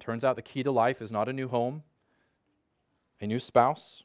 Turns 0.00 0.24
out 0.24 0.34
the 0.34 0.42
key 0.42 0.62
to 0.62 0.72
life 0.72 1.02
is 1.02 1.12
not 1.12 1.28
a 1.28 1.32
new 1.32 1.46
home, 1.46 1.82
a 3.20 3.26
new 3.26 3.38
spouse, 3.38 4.02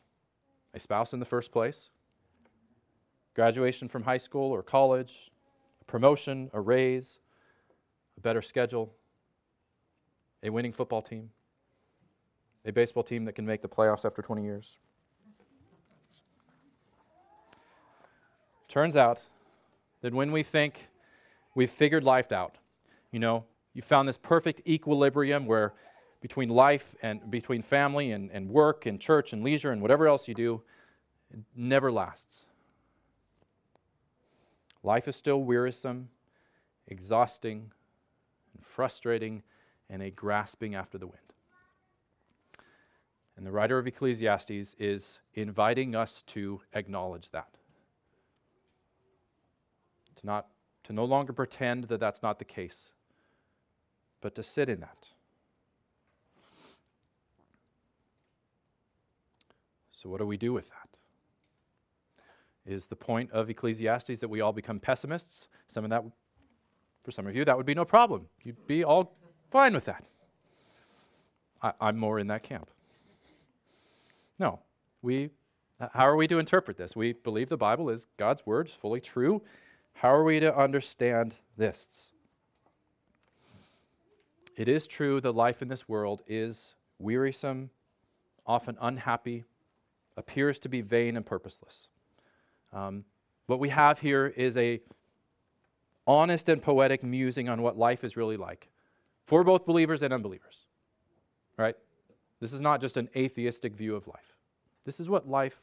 a 0.73 0.79
spouse 0.79 1.13
in 1.13 1.19
the 1.19 1.25
first 1.25 1.53
place, 1.53 1.89
graduation 3.33 3.87
from 3.87 4.03
high 4.03 4.17
school 4.17 4.51
or 4.51 4.61
college, 4.61 5.31
a 5.81 5.85
promotion, 5.85 6.51
a 6.53 6.59
raise, 6.59 7.19
a 8.17 8.19
better 8.19 8.41
schedule, 8.41 8.93
a 10.43 10.49
winning 10.49 10.73
football 10.73 11.01
team, 11.01 11.31
a 12.65 12.73
baseball 12.73 13.03
team 13.03 13.23
that 13.23 13.33
can 13.33 13.45
make 13.45 13.61
the 13.61 13.69
playoffs 13.69 14.03
after 14.03 14.21
20 14.21 14.43
years. 14.43 14.79
Turns 18.67 18.97
out 18.97 19.21
that 20.01 20.13
when 20.13 20.33
we 20.33 20.43
think 20.43 20.89
we've 21.55 21.71
figured 21.71 22.03
life 22.03 22.33
out, 22.33 22.57
you 23.11 23.19
know, 23.19 23.45
you 23.75 23.83
found 23.83 24.07
this 24.07 24.17
perfect 24.17 24.61
equilibrium 24.67 25.45
where 25.45 25.73
between 26.21 26.49
life 26.49 26.95
and 27.03 27.29
between 27.29 27.61
family 27.61 28.11
and, 28.11 28.31
and 28.31 28.49
work 28.49 28.87
and 28.87 28.99
church 28.99 29.33
and 29.33 29.43
leisure 29.43 29.71
and 29.71 29.81
whatever 29.81 30.07
else 30.07 30.27
you 30.27 30.33
do, 30.33 30.61
it 31.31 31.39
never 31.55 31.91
lasts. 31.91 32.45
Life 34.81 35.07
is 35.07 35.15
still 35.15 35.43
wearisome, 35.43 36.09
exhausting, 36.87 37.71
and 38.55 38.65
frustrating, 38.65 39.43
and 39.89 40.01
a 40.01 40.09
grasping 40.09 40.73
after 40.73 40.97
the 40.97 41.07
wind. 41.07 41.19
And 43.37 43.45
the 43.45 43.51
writer 43.51 43.77
of 43.77 43.85
Ecclesiastes 43.85 44.75
is 44.79 45.19
inviting 45.33 45.95
us 45.95 46.23
to 46.27 46.61
acknowledge 46.73 47.29
that 47.31 47.49
to 50.15 50.25
not 50.25 50.47
to 50.85 50.93
no 50.93 51.03
longer 51.03 51.33
pretend 51.33 51.85
that 51.85 51.99
that's 51.99 52.21
not 52.21 52.39
the 52.39 52.45
case, 52.45 52.91
but 54.21 54.35
to 54.35 54.43
sit 54.43 54.69
in 54.69 54.79
that. 54.79 55.09
So, 59.91 60.09
what 60.09 60.19
do 60.19 60.25
we 60.25 60.37
do 60.37 60.53
with 60.53 60.65
that? 60.69 60.89
Is 62.65 62.85
the 62.85 62.95
point 62.95 63.31
of 63.31 63.49
Ecclesiastes 63.49 64.19
that 64.19 64.27
we 64.27 64.41
all 64.41 64.53
become 64.53 64.79
pessimists? 64.79 65.47
Some 65.67 65.83
of 65.83 65.89
that, 65.91 66.03
for 67.03 67.11
some 67.11 67.27
of 67.27 67.35
you, 67.35 67.45
that 67.45 67.55
would 67.55 67.65
be 67.65 67.75
no 67.75 67.85
problem. 67.85 68.27
You'd 68.43 68.67
be 68.67 68.83
all 68.83 69.15
fine 69.51 69.73
with 69.73 69.85
that. 69.85 70.07
I, 71.61 71.73
I'm 71.79 71.97
more 71.97 72.19
in 72.19 72.27
that 72.27 72.43
camp. 72.43 72.69
No, 74.39 74.59
we. 75.01 75.29
How 75.93 76.07
are 76.07 76.15
we 76.15 76.27
to 76.27 76.39
interpret 76.39 76.77
this? 76.77 76.95
We 76.95 77.11
believe 77.11 77.49
the 77.49 77.57
Bible 77.57 77.89
is 77.89 78.07
God's 78.17 78.45
word, 78.45 78.69
fully 78.69 79.01
true, 79.01 79.41
how 79.95 80.13
are 80.13 80.23
we 80.23 80.39
to 80.41 80.55
understand 80.55 81.35
this? 81.57 82.11
It 84.55 84.67
is 84.67 84.87
true 84.87 85.19
that 85.21 85.33
life 85.33 85.61
in 85.61 85.67
this 85.67 85.87
world 85.89 86.21
is 86.27 86.75
wearisome, 86.97 87.71
often 88.45 88.77
unhappy, 88.79 89.43
appears 90.15 90.59
to 90.59 90.69
be 90.69 90.81
vain 90.81 91.17
and 91.17 91.25
purposeless. 91.25 91.89
Um, 92.71 93.03
what 93.47 93.59
we 93.59 93.69
have 93.69 93.99
here 93.99 94.27
is 94.27 94.55
a 94.57 94.81
honest 96.07 96.49
and 96.49 96.61
poetic 96.61 97.03
musing 97.03 97.49
on 97.49 97.61
what 97.61 97.77
life 97.77 98.03
is 98.03 98.15
really 98.15 98.37
like 98.37 98.69
for 99.25 99.43
both 99.43 99.65
believers 99.65 100.01
and 100.01 100.13
unbelievers. 100.13 100.65
Right? 101.57 101.75
This 102.39 102.53
is 102.53 102.61
not 102.61 102.81
just 102.81 102.97
an 102.97 103.09
atheistic 103.15 103.75
view 103.75 103.95
of 103.95 104.07
life. 104.07 104.35
This 104.85 104.99
is 104.99 105.09
what 105.09 105.27
life 105.27 105.59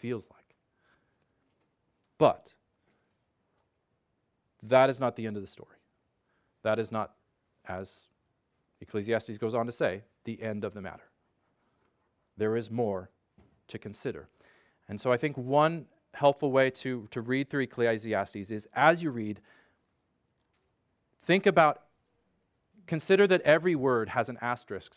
feels 0.00 0.28
like. 0.30 0.56
But 2.18 2.52
that 4.62 4.88
is 4.88 4.98
not 4.98 5.16
the 5.16 5.26
end 5.26 5.36
of 5.36 5.42
the 5.42 5.48
story. 5.48 5.76
That 6.62 6.78
is 6.78 6.92
not, 6.92 7.12
as 7.66 8.06
Ecclesiastes 8.82 9.38
goes 9.38 9.54
on 9.54 9.66
to 9.66 9.72
say, 9.72 10.02
the 10.24 10.42
end 10.42 10.64
of 10.64 10.74
the 10.74 10.82
matter. 10.82 11.04
There 12.36 12.56
is 12.56 12.70
more 12.70 13.10
to 13.68 13.78
consider. 13.78 14.28
And 14.88 15.00
so 15.00 15.12
I 15.12 15.16
think 15.16 15.38
one 15.38 15.86
helpful 16.14 16.50
way 16.52 16.68
to, 16.70 17.08
to 17.12 17.20
read 17.20 17.48
through 17.48 17.62
Ecclesiastes 17.62 18.50
is 18.50 18.68
as 18.74 19.02
you 19.02 19.10
read, 19.10 19.40
think 21.22 21.46
about, 21.46 21.82
consider 22.86 23.26
that 23.28 23.40
every 23.42 23.74
word 23.74 24.10
has 24.10 24.28
an 24.28 24.36
asterisk, 24.42 24.92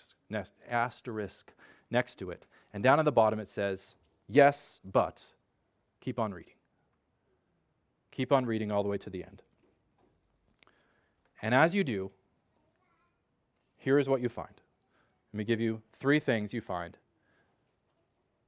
asterisk 0.70 1.54
next 1.92 2.16
to 2.20 2.32
it. 2.32 2.46
And 2.74 2.84
down 2.84 3.00
at 3.00 3.06
the 3.06 3.12
bottom 3.12 3.40
it 3.40 3.48
says, 3.48 3.96
yes, 4.28 4.80
but. 4.84 5.24
Keep 6.02 6.20
on 6.20 6.34
reading. 6.34 6.54
Keep 8.12 8.32
on 8.32 8.46
reading 8.46 8.72
all 8.72 8.84
the 8.84 8.90
way 8.90 8.98
to 8.98 9.10
the 9.10 9.24
end. 9.24 9.44
And 11.42 11.54
as 11.54 11.76
you 11.76 11.84
do, 11.84 12.12
here 13.86 14.00
is 14.00 14.10
what 14.10 14.20
you 14.20 14.30
find. 14.30 14.62
Let 15.32 15.38
me 15.38 15.44
give 15.44 15.62
you 15.62 15.84
three 15.94 16.20
things 16.20 16.56
you 16.56 16.60
find 16.60 16.98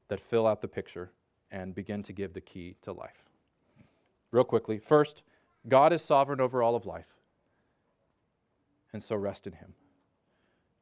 that 0.08 0.20
fill 0.20 0.48
out 0.48 0.62
the 0.62 0.68
picture 0.68 1.12
and 1.52 1.76
begin 1.76 2.02
to 2.04 2.12
give 2.12 2.34
the 2.34 2.42
key 2.42 2.76
to 2.82 2.92
life. 2.92 3.30
Real 4.32 4.44
quickly, 4.44 4.80
first, 4.80 5.22
God 5.68 5.94
is 5.94 6.02
sovereign 6.02 6.42
over 6.42 6.64
all 6.64 6.76
of 6.76 6.88
life, 6.88 7.14
and 8.92 9.04
so 9.04 9.16
rest 9.16 9.46
in 9.46 9.54
Him. 9.54 9.76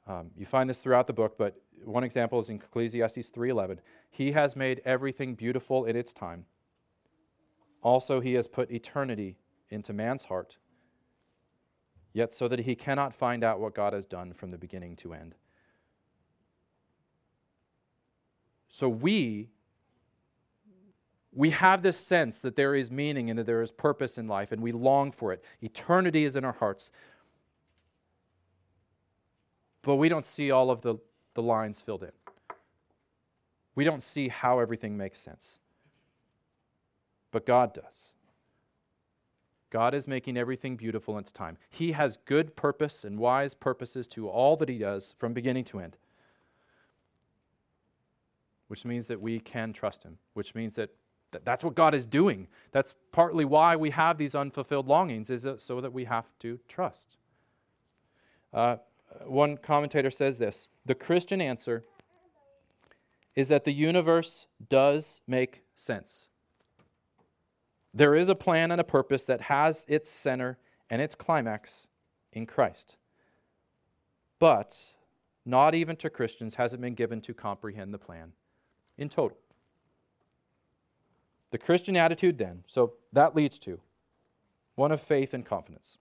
Um, 0.08 0.32
you 0.38 0.46
find 0.46 0.70
this 0.70 0.78
throughout 0.78 1.08
the 1.08 1.14
book, 1.14 1.38
but 1.38 1.62
one 1.84 2.06
example 2.06 2.40
is 2.40 2.48
in 2.50 2.56
Ecclesiastes 2.56 3.30
3:11. 3.32 3.82
He 4.10 4.32
has 4.32 4.56
made 4.56 4.82
everything 4.86 5.36
beautiful 5.36 5.84
in 5.84 5.98
its 5.98 6.14
time. 6.14 6.46
Also, 7.82 8.22
He 8.22 8.36
has 8.36 8.48
put 8.48 8.72
eternity 8.72 9.36
into 9.70 9.92
man's 9.92 10.26
heart, 10.26 10.56
yet 12.16 12.34
so 12.34 12.48
that 12.48 12.60
he 12.60 12.76
cannot 12.76 13.14
find 13.14 13.44
out 13.44 13.60
what 13.60 13.76
God 13.76 13.92
has 13.92 14.06
done 14.06 14.34
from 14.34 14.50
the 14.50 14.58
beginning 14.58 14.96
to 14.96 15.14
end. 15.14 15.36
So 18.70 18.88
we 18.88 19.50
we 21.34 21.50
have 21.50 21.84
this 21.84 22.00
sense 22.00 22.40
that 22.40 22.56
there 22.56 22.74
is 22.74 22.90
meaning 22.90 23.30
and 23.30 23.38
that 23.38 23.46
there 23.46 23.62
is 23.62 23.70
purpose 23.70 24.18
in 24.18 24.30
life, 24.30 24.54
and 24.54 24.62
we 24.62 24.72
long 24.72 25.12
for 25.12 25.34
it. 25.34 25.44
Eternity 25.62 26.24
is 26.24 26.38
in 26.38 26.46
our 26.46 26.54
hearts. 26.54 26.90
But 29.82 29.98
we 29.98 30.08
don't 30.08 30.26
see 30.26 30.52
all 30.52 30.72
of 30.72 30.82
the, 30.82 30.96
the 31.34 31.42
lines 31.42 31.82
filled 31.82 32.04
in. 32.04 32.14
We 33.76 33.84
don't 33.84 34.02
see 34.02 34.30
how 34.30 34.60
everything 34.60 34.96
makes 34.96 35.20
sense. 35.20 35.60
But 37.32 37.46
God 37.46 37.74
does. 37.74 38.15
God 39.76 39.94
is 39.94 40.08
making 40.08 40.38
everything 40.38 40.78
beautiful 40.78 41.18
in 41.18 41.24
its 41.24 41.34
time. 41.34 41.58
He 41.70 41.92
has 41.92 42.18
good 42.24 42.56
purpose 42.56 43.04
and 43.04 43.20
wise 43.20 43.54
purposes 43.54 44.08
to 44.08 44.30
all 44.30 44.56
that 44.56 44.70
He 44.70 44.78
does 44.78 45.14
from 45.18 45.34
beginning 45.34 45.66
to 45.66 45.82
end. 45.82 45.98
Which 48.70 48.86
means 48.86 49.08
that 49.08 49.20
we 49.20 49.42
can 49.42 49.74
trust 49.74 50.04
Him, 50.04 50.18
which 50.34 50.56
means 50.56 50.76
that 50.76 50.92
that's 51.44 51.62
what 51.62 51.76
God 51.76 51.94
is 51.94 52.06
doing. 52.06 52.48
That's 52.72 52.96
partly 53.12 53.44
why 53.44 53.76
we 53.76 53.90
have 53.90 54.18
these 54.18 54.34
unfulfilled 54.34 54.88
longings, 54.88 55.30
is 55.30 55.46
so 55.58 55.82
that 55.82 55.92
we 55.92 56.06
have 56.06 56.28
to 56.40 56.58
trust. 56.70 57.18
Uh, 58.54 58.78
one 59.26 59.58
commentator 59.58 60.10
says 60.10 60.38
this 60.38 60.70
The 60.86 60.96
Christian 60.96 61.42
answer 61.42 61.84
is 63.36 63.50
that 63.50 63.66
the 63.66 63.74
universe 63.74 64.48
does 64.70 65.20
make 65.28 65.64
sense. 65.76 66.30
There 67.96 68.14
is 68.14 68.28
a 68.28 68.36
plan 68.36 68.72
and 68.72 68.82
a 68.82 68.84
purpose 68.84 69.24
that 69.24 69.42
has 69.42 69.86
its 69.88 70.10
center 70.10 70.58
and 70.90 71.02
its 71.02 71.16
climax 71.16 71.88
in 72.34 72.46
Christ. 72.46 72.98
But 74.38 74.78
not 75.46 75.74
even 75.74 75.96
to 75.98 76.10
Christians 76.10 76.56
has 76.56 76.74
it 76.74 76.82
been 76.82 76.94
given 76.94 77.22
to 77.22 77.34
comprehend 77.34 77.94
the 77.94 77.98
plan 77.98 78.34
in 78.98 79.08
total. 79.08 79.38
The 81.52 81.58
Christian 81.58 81.96
attitude, 81.96 82.38
then, 82.38 82.66
so 82.68 82.96
that 83.14 83.34
leads 83.34 83.58
to 83.60 83.80
one 84.76 84.92
of 84.92 85.02
faith 85.02 85.34
and 85.34 85.46
confidence. 85.46 85.98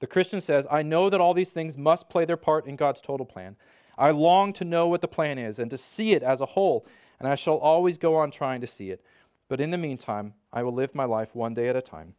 The 0.00 0.06
Christian 0.06 0.40
says, 0.40 0.66
I 0.70 0.82
know 0.82 1.10
that 1.10 1.20
all 1.20 1.34
these 1.34 1.52
things 1.52 1.76
must 1.76 2.08
play 2.08 2.24
their 2.24 2.38
part 2.38 2.66
in 2.66 2.76
God's 2.76 3.02
total 3.02 3.26
plan. 3.26 3.56
I 3.98 4.10
long 4.10 4.54
to 4.54 4.64
know 4.64 4.88
what 4.88 5.02
the 5.02 5.08
plan 5.08 5.38
is 5.38 5.58
and 5.58 5.70
to 5.70 5.76
see 5.76 6.12
it 6.14 6.22
as 6.22 6.40
a 6.40 6.46
whole, 6.46 6.86
and 7.18 7.28
I 7.28 7.34
shall 7.34 7.58
always 7.58 7.98
go 7.98 8.16
on 8.16 8.30
trying 8.30 8.62
to 8.62 8.66
see 8.66 8.90
it. 8.90 9.04
But 9.48 9.60
in 9.60 9.70
the 9.70 9.78
meantime, 9.78 10.34
I 10.52 10.62
will 10.62 10.72
live 10.72 10.94
my 10.94 11.04
life 11.04 11.34
one 11.34 11.54
day 11.54 11.68
at 11.68 11.76
a 11.76 11.82
time, 11.82 12.14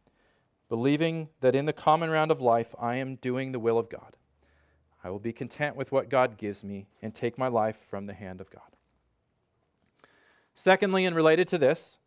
believing 0.68 1.28
that 1.40 1.54
in 1.54 1.66
the 1.66 1.72
common 1.72 2.10
round 2.10 2.30
of 2.30 2.40
life 2.40 2.74
I 2.78 2.96
am 2.96 3.16
doing 3.16 3.52
the 3.52 3.58
will 3.58 3.78
of 3.78 3.88
God. 3.88 4.16
I 5.02 5.10
will 5.10 5.18
be 5.18 5.32
content 5.32 5.76
with 5.76 5.92
what 5.92 6.08
God 6.08 6.36
gives 6.36 6.64
me 6.64 6.86
and 7.02 7.14
take 7.14 7.38
my 7.38 7.48
life 7.48 7.78
from 7.88 8.06
the 8.06 8.14
hand 8.14 8.40
of 8.40 8.50
God. 8.50 8.62
Secondly, 10.54 11.04
and 11.04 11.14
related 11.14 11.46
to 11.48 11.58
this, 11.58 11.98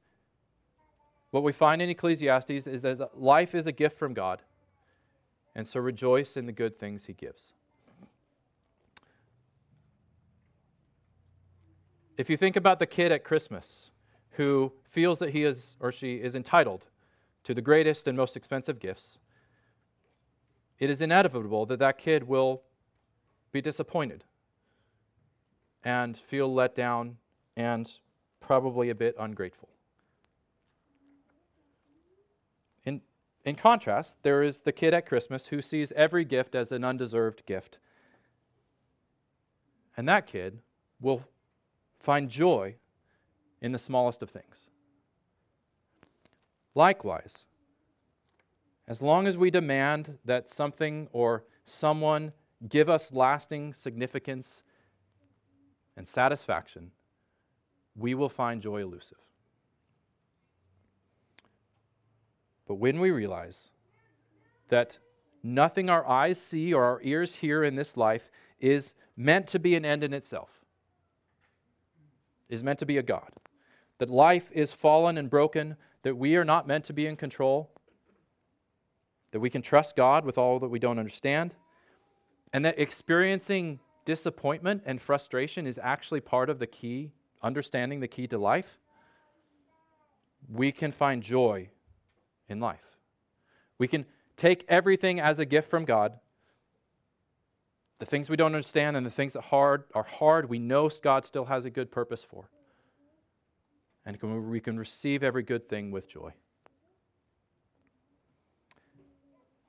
what 1.31 1.43
we 1.43 1.51
find 1.51 1.81
in 1.81 1.89
Ecclesiastes 1.89 2.67
is 2.67 2.81
that 2.81 3.21
life 3.21 3.53
is 3.53 3.67
a 3.67 3.71
gift 3.71 3.97
from 3.97 4.13
God, 4.13 4.41
and 5.53 5.67
so 5.67 5.79
rejoice 5.79 6.35
in 6.35 6.45
the 6.45 6.51
good 6.51 6.79
things 6.79 7.05
He 7.05 7.13
gives. 7.13 7.53
If 12.17 12.29
you 12.29 12.35
think 12.35 12.55
about 12.55 12.79
the 12.79 12.87
kid 12.87 13.11
at 13.11 13.23
Christmas 13.23 13.91
who 14.39 14.71
feels 14.89 15.19
that 15.19 15.31
he 15.31 15.43
is 15.43 15.75
or 15.81 15.91
she 15.91 16.15
is 16.15 16.33
entitled 16.33 16.85
to 17.43 17.53
the 17.53 17.61
greatest 17.61 18.07
and 18.07 18.15
most 18.15 18.37
expensive 18.37 18.79
gifts, 18.79 19.19
it 20.79 20.89
is 20.89 21.01
inevitable 21.01 21.65
that 21.65 21.79
that 21.79 21.97
kid 21.97 22.23
will 22.23 22.61
be 23.51 23.59
disappointed 23.59 24.23
and 25.83 26.17
feel 26.17 26.53
let 26.53 26.73
down 26.73 27.17
and 27.57 27.91
probably 28.39 28.89
a 28.89 28.95
bit 28.95 29.13
ungrateful. 29.19 29.67
In 32.85 33.55
contrast, 33.55 34.17
there 34.23 34.41
is 34.41 34.61
the 34.61 34.71
kid 34.71 34.93
at 34.93 35.05
Christmas 35.05 35.47
who 35.47 35.61
sees 35.61 35.91
every 35.93 36.23
gift 36.23 36.55
as 36.55 36.71
an 36.71 36.85
undeserved 36.85 37.45
gift. 37.45 37.79
And 39.97 40.07
that 40.07 40.27
kid 40.27 40.59
will 41.01 41.25
find 41.99 42.29
joy 42.29 42.75
in 43.61 43.71
the 43.71 43.79
smallest 43.79 44.21
of 44.21 44.29
things. 44.29 44.65
Likewise, 46.75 47.45
as 48.87 49.01
long 49.01 49.27
as 49.27 49.37
we 49.37 49.51
demand 49.51 50.17
that 50.25 50.49
something 50.49 51.07
or 51.11 51.43
someone 51.63 52.31
give 52.67 52.89
us 52.89 53.11
lasting 53.11 53.73
significance 53.73 54.63
and 55.95 56.07
satisfaction, 56.07 56.91
we 57.95 58.13
will 58.13 58.29
find 58.29 58.61
joy 58.61 58.81
elusive. 58.81 59.17
But 62.67 62.75
when 62.75 62.99
we 62.99 63.11
realize 63.11 63.71
that 64.69 64.99
nothing 65.43 65.89
our 65.89 66.07
eyes 66.07 66.39
see 66.39 66.73
or 66.73 66.83
our 66.83 67.01
ears 67.03 67.35
hear 67.35 67.63
in 67.63 67.75
this 67.75 67.97
life 67.97 68.29
is 68.59 68.93
meant 69.17 69.47
to 69.47 69.59
be 69.59 69.75
an 69.75 69.85
end 69.85 70.03
in 70.03 70.13
itself, 70.13 70.63
is 72.47 72.63
meant 72.63 72.79
to 72.79 72.85
be 72.85 72.97
a 72.97 73.03
God, 73.03 73.31
that 73.99 74.09
life 74.09 74.49
is 74.51 74.73
fallen 74.73 75.17
and 75.17 75.29
broken, 75.29 75.77
that 76.03 76.17
we 76.17 76.35
are 76.35 76.45
not 76.45 76.67
meant 76.67 76.85
to 76.85 76.93
be 76.93 77.05
in 77.05 77.15
control, 77.15 77.69
that 79.31 79.39
we 79.39 79.49
can 79.49 79.61
trust 79.61 79.95
God 79.95 80.25
with 80.25 80.37
all 80.37 80.59
that 80.59 80.69
we 80.69 80.79
don't 80.79 80.97
understand, 80.99 81.53
and 82.51 82.65
that 82.65 82.79
experiencing 82.79 83.79
disappointment 84.05 84.81
and 84.85 85.01
frustration 85.01 85.67
is 85.67 85.79
actually 85.83 86.21
part 86.21 86.49
of 86.49 86.57
the 86.57 86.65
key, 86.65 87.11
understanding 87.43 87.99
the 87.99 88.07
key 88.07 88.25
to 88.27 88.37
life, 88.37 88.79
we 90.51 90.71
can 90.71 90.91
find 90.91 91.21
joy 91.21 91.69
in 92.47 92.59
life. 92.59 92.97
We 93.77 93.87
can 93.87 94.05
take 94.35 94.65
everything 94.67 95.19
as 95.19 95.37
a 95.37 95.45
gift 95.45 95.69
from 95.69 95.85
God. 95.85 96.13
The 97.99 98.05
things 98.05 98.29
we 98.29 98.37
don't 98.37 98.55
understand 98.55 98.95
and 98.97 99.05
the 99.05 99.11
things 99.11 99.33
that 99.33 99.43
hard 99.43 99.83
are 99.93 100.03
hard, 100.03 100.49
we 100.49 100.57
know 100.57 100.89
God 101.03 101.25
still 101.25 101.45
has 101.45 101.65
a 101.65 101.69
good 101.69 101.91
purpose 101.91 102.23
for. 102.23 102.49
And 104.09 104.49
we 104.49 104.59
can 104.59 104.79
receive 104.79 105.21
every 105.21 105.43
good 105.43 105.69
thing 105.69 105.91
with 105.91 106.09
joy. 106.09 106.33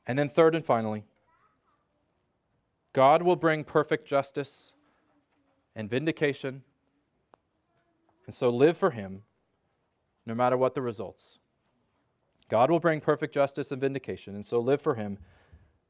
And 0.07 0.19
then, 0.19 0.31
third 0.31 0.55
and 0.55 0.65
finally, 0.65 1.05
God 2.95 3.21
will 3.21 3.37
bring 3.37 3.65
perfect 3.65 4.09
justice 4.09 4.73
and 5.77 5.91
vindication. 5.91 6.63
And 8.25 8.35
so 8.35 8.49
live 8.49 8.79
for 8.79 8.93
Him 8.93 9.25
no 10.25 10.35
matter 10.35 10.57
what 10.57 10.75
the 10.75 10.81
results. 10.81 11.39
God 12.49 12.71
will 12.71 12.81
bring 12.81 13.03
perfect 13.03 13.35
justice 13.35 13.71
and 13.71 13.79
vindication, 13.79 14.35
and 14.35 14.47
so 14.47 14.59
live 14.59 14.81
for 14.81 14.95
Him 14.95 15.19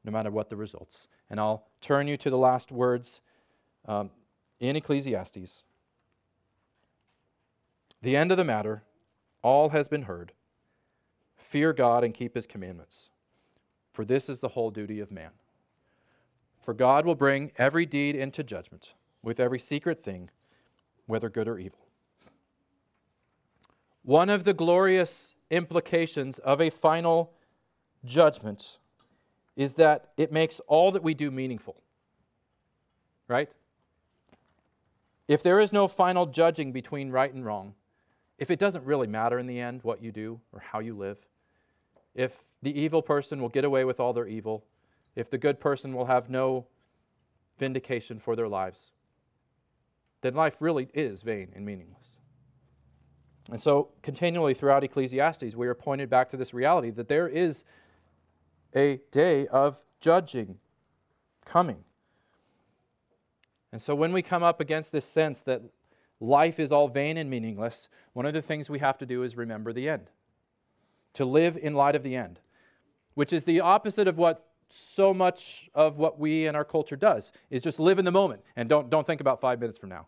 no 0.03 0.11
matter 0.11 0.29
what 0.29 0.49
the 0.49 0.57
results. 0.57 1.07
And 1.29 1.39
I'll 1.39 1.67
turn 1.79 2.09
you 2.09 2.17
to 2.17 2.29
the 2.29 2.37
last 2.37 2.69
words 2.69 3.21
um, 3.85 4.09
in 4.59 4.75
Ecclesiastes. 4.75 5.63
The 8.01 8.15
end 8.15 8.31
of 8.31 8.37
the 8.37 8.43
matter, 8.43 8.83
all 9.41 9.69
has 9.69 9.87
been 9.87 10.03
heard. 10.03 10.33
Fear 11.37 11.73
God 11.73 12.03
and 12.03 12.13
keep 12.13 12.35
His 12.35 12.47
commandments, 12.47 13.09
for 13.91 14.05
this 14.05 14.29
is 14.29 14.39
the 14.39 14.49
whole 14.49 14.71
duty 14.71 14.99
of 14.99 15.11
man. 15.11 15.31
For 16.61 16.73
God 16.73 17.05
will 17.05 17.15
bring 17.15 17.51
every 17.57 17.85
deed 17.85 18.15
into 18.15 18.43
judgment 18.43 18.93
with 19.21 19.39
every 19.39 19.59
secret 19.59 20.01
thing, 20.01 20.29
whether 21.05 21.29
good 21.29 21.47
or 21.47 21.59
evil. 21.59 21.79
One 24.03 24.29
of 24.29 24.43
the 24.45 24.53
glorious 24.53 25.33
implications 25.49 26.39
of 26.39 26.61
a 26.61 26.69
final 26.69 27.33
judgment 28.03 28.77
is 29.55 29.73
that 29.73 30.11
it 30.17 30.31
makes 30.31 30.59
all 30.67 30.91
that 30.91 31.03
we 31.03 31.13
do 31.13 31.29
meaningful. 31.29 31.75
Right? 33.27 33.49
If 35.27 35.43
there 35.43 35.59
is 35.59 35.71
no 35.71 35.87
final 35.87 36.25
judging 36.25 36.71
between 36.71 37.11
right 37.11 37.33
and 37.33 37.45
wrong, 37.45 37.75
if 38.41 38.49
it 38.49 38.57
doesn't 38.57 38.83
really 38.85 39.05
matter 39.05 39.37
in 39.37 39.45
the 39.45 39.59
end 39.59 39.81
what 39.83 40.01
you 40.01 40.11
do 40.11 40.41
or 40.51 40.59
how 40.59 40.79
you 40.79 40.97
live, 40.97 41.19
if 42.15 42.39
the 42.63 42.77
evil 42.77 43.03
person 43.03 43.39
will 43.39 43.49
get 43.49 43.63
away 43.63 43.85
with 43.85 43.99
all 43.99 44.13
their 44.13 44.25
evil, 44.25 44.65
if 45.15 45.29
the 45.29 45.37
good 45.37 45.59
person 45.59 45.93
will 45.93 46.07
have 46.07 46.27
no 46.27 46.65
vindication 47.59 48.19
for 48.19 48.35
their 48.35 48.47
lives, 48.47 48.93
then 50.21 50.33
life 50.33 50.55
really 50.59 50.89
is 50.91 51.21
vain 51.21 51.49
and 51.55 51.67
meaningless. 51.67 52.17
And 53.51 53.61
so, 53.61 53.89
continually 54.01 54.55
throughout 54.55 54.83
Ecclesiastes, 54.83 55.55
we 55.55 55.67
are 55.67 55.75
pointed 55.75 56.09
back 56.09 56.27
to 56.29 56.37
this 56.37 56.51
reality 56.51 56.89
that 56.89 57.09
there 57.09 57.27
is 57.27 57.63
a 58.75 59.01
day 59.11 59.45
of 59.47 59.83
judging 59.99 60.57
coming. 61.45 61.83
And 63.71 63.79
so, 63.79 63.93
when 63.93 64.11
we 64.11 64.23
come 64.23 64.41
up 64.41 64.59
against 64.59 64.91
this 64.91 65.05
sense 65.05 65.41
that 65.41 65.61
life 66.21 66.59
is 66.59 66.71
all 66.71 66.87
vain 66.87 67.17
and 67.17 67.29
meaningless, 67.29 67.89
one 68.13 68.25
of 68.25 68.33
the 68.33 68.41
things 68.41 68.69
we 68.69 68.79
have 68.79 68.97
to 68.99 69.05
do 69.05 69.23
is 69.23 69.35
remember 69.35 69.73
the 69.73 69.89
end. 69.89 70.09
To 71.15 71.25
live 71.25 71.57
in 71.57 71.73
light 71.73 71.95
of 71.95 72.03
the 72.03 72.15
end, 72.15 72.39
which 73.15 73.33
is 73.33 73.43
the 73.43 73.59
opposite 73.59 74.07
of 74.07 74.17
what 74.17 74.47
so 74.69 75.13
much 75.13 75.69
of 75.75 75.97
what 75.97 76.17
we 76.17 76.47
and 76.47 76.55
our 76.55 76.63
culture 76.63 76.95
does 76.95 77.33
is 77.49 77.61
just 77.61 77.77
live 77.79 77.99
in 77.99 78.05
the 78.05 78.11
moment 78.11 78.41
and 78.55 78.69
don't, 78.69 78.89
don't 78.89 79.05
think 79.05 79.19
about 79.19 79.41
five 79.41 79.59
minutes 79.59 79.77
from 79.77 79.89
now. 79.89 80.07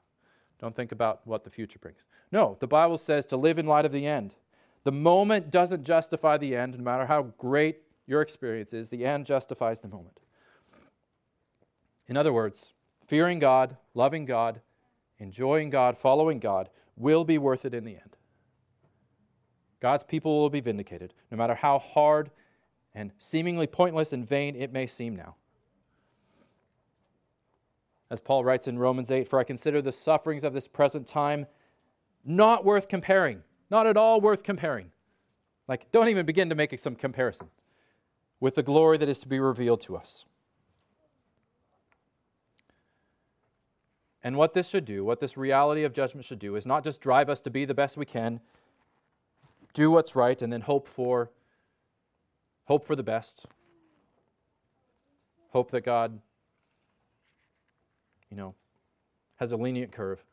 Don't 0.61 0.73
think 0.73 0.93
about 0.93 1.19
what 1.25 1.43
the 1.43 1.49
future 1.49 1.79
brings. 1.79 2.05
No, 2.31 2.55
the 2.61 2.67
Bible 2.67 2.97
says 2.97 3.25
to 3.25 3.35
live 3.35 3.59
in 3.59 3.65
light 3.65 3.85
of 3.85 3.91
the 3.91 4.07
end. 4.07 4.33
The 4.85 4.93
moment 4.93 5.51
doesn't 5.51 5.83
justify 5.83 6.37
the 6.37 6.55
end, 6.55 6.77
no 6.77 6.83
matter 6.83 7.05
how 7.05 7.33
great 7.37 7.81
your 8.05 8.21
experience 8.21 8.73
is, 8.73 8.89
the 8.89 9.05
end 9.05 9.25
justifies 9.25 9.79
the 9.79 9.87
moment. 9.89 10.19
In 12.07 12.15
other 12.15 12.31
words, 12.31 12.73
fearing 13.07 13.39
God, 13.39 13.77
loving 13.93 14.25
God, 14.25 14.61
enjoying 15.23 15.69
God, 15.69 15.97
following 15.97 16.37
God 16.37 16.69
will 16.95 17.23
be 17.23 17.37
worth 17.37 17.65
it 17.65 17.73
in 17.73 17.85
the 17.85 17.95
end. 17.95 18.17
God's 19.79 20.03
people 20.03 20.39
will 20.39 20.49
be 20.49 20.59
vindicated, 20.59 21.13
no 21.31 21.37
matter 21.37 21.55
how 21.55 21.79
hard 21.79 22.29
and 22.93 23.11
seemingly 23.17 23.65
pointless 23.65 24.13
and 24.13 24.27
vain 24.27 24.55
it 24.55 24.71
may 24.71 24.85
seem 24.85 25.15
now. 25.15 25.35
As 28.11 28.21
Paul 28.21 28.43
writes 28.43 28.67
in 28.67 28.77
Romans 28.77 29.09
8, 29.09 29.27
For 29.27 29.39
I 29.39 29.43
consider 29.43 29.81
the 29.81 29.91
sufferings 29.91 30.43
of 30.43 30.53
this 30.53 30.67
present 30.67 31.07
time 31.07 31.47
not 32.23 32.63
worth 32.63 32.87
comparing, 32.87 33.41
not 33.71 33.87
at 33.87 33.97
all 33.97 34.21
worth 34.21 34.43
comparing. 34.43 34.91
Like, 35.67 35.91
don't 35.91 36.09
even 36.09 36.25
begin 36.25 36.49
to 36.49 36.55
make 36.55 36.77
some 36.77 36.95
comparison 36.95 37.47
with 38.39 38.55
the 38.55 38.63
glory 38.63 38.97
that 38.97 39.09
is 39.09 39.19
to 39.19 39.27
be 39.27 39.39
revealed 39.39 39.81
to 39.81 39.95
us. 39.95 40.25
And 44.23 44.37
what 44.37 44.53
this 44.53 44.69
should 44.69 44.85
do, 44.85 45.03
what 45.03 45.19
this 45.19 45.35
reality 45.35 45.83
of 45.83 45.93
judgment 45.93 46.25
should 46.25 46.39
do, 46.39 46.55
is 46.55 46.65
not 46.65 46.83
just 46.83 47.01
drive 47.01 47.29
us 47.29 47.41
to 47.41 47.49
be 47.49 47.65
the 47.65 47.73
best 47.73 47.97
we 47.97 48.05
can, 48.05 48.39
do 49.73 49.91
what's 49.91 50.15
right, 50.15 50.41
and 50.41 50.51
then 50.51 50.61
hope 50.61 50.87
for 50.87 51.29
hope 52.65 52.85
for 52.85 52.95
the 52.95 53.03
best. 53.03 53.45
Hope 55.49 55.71
that 55.71 55.81
God, 55.81 56.19
you 58.31 58.37
know, 58.37 58.55
has 59.35 59.51
a 59.51 59.57
lenient 59.57 59.91
curve. 59.91 60.23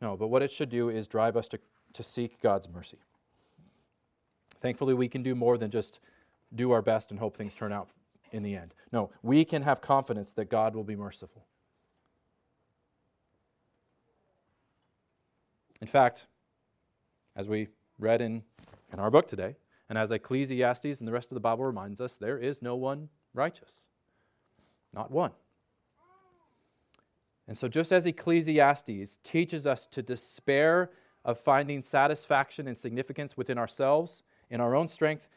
No, 0.00 0.16
but 0.16 0.28
what 0.28 0.42
it 0.42 0.52
should 0.52 0.70
do 0.70 0.88
is 0.88 1.08
drive 1.08 1.36
us 1.36 1.48
to, 1.48 1.58
to 1.94 2.02
seek 2.02 2.40
God's 2.40 2.68
mercy. 2.68 2.98
Thankfully, 4.60 4.94
we 4.94 5.08
can 5.08 5.22
do 5.22 5.34
more 5.34 5.58
than 5.58 5.70
just 5.70 6.00
do 6.54 6.70
our 6.70 6.82
best 6.82 7.10
and 7.10 7.18
hope 7.18 7.36
things 7.36 7.54
turn 7.54 7.72
out 7.72 7.88
in 8.32 8.42
the 8.42 8.54
end. 8.54 8.74
No, 8.92 9.10
we 9.22 9.44
can 9.44 9.62
have 9.62 9.80
confidence 9.80 10.32
that 10.32 10.50
God 10.50 10.74
will 10.74 10.84
be 10.84 10.96
merciful. 10.96 11.44
In 15.80 15.86
fact, 15.86 16.26
as 17.36 17.48
we 17.48 17.68
read 17.98 18.20
in, 18.20 18.42
in 18.92 18.98
our 18.98 19.10
book 19.10 19.28
today, 19.28 19.56
and 19.88 19.98
as 19.98 20.10
Ecclesiastes 20.10 20.98
and 21.00 21.08
the 21.08 21.12
rest 21.12 21.30
of 21.30 21.34
the 21.34 21.40
Bible 21.40 21.64
reminds 21.64 22.00
us, 22.00 22.16
there 22.16 22.38
is 22.38 22.62
no 22.62 22.76
one 22.76 23.08
righteous. 23.34 23.72
Not 24.92 25.10
one. 25.10 25.32
And 27.48 27.58
so, 27.58 27.66
just 27.66 27.90
as 27.90 28.06
Ecclesiastes 28.06 29.18
teaches 29.24 29.66
us 29.66 29.86
to 29.86 30.02
despair 30.02 30.90
of 31.24 31.38
finding 31.38 31.82
satisfaction 31.82 32.68
and 32.68 32.78
significance 32.78 33.36
within 33.36 33.58
ourselves, 33.58 34.22
in 34.48 34.60
our 34.60 34.74
own 34.74 34.86
strength, 34.86 35.28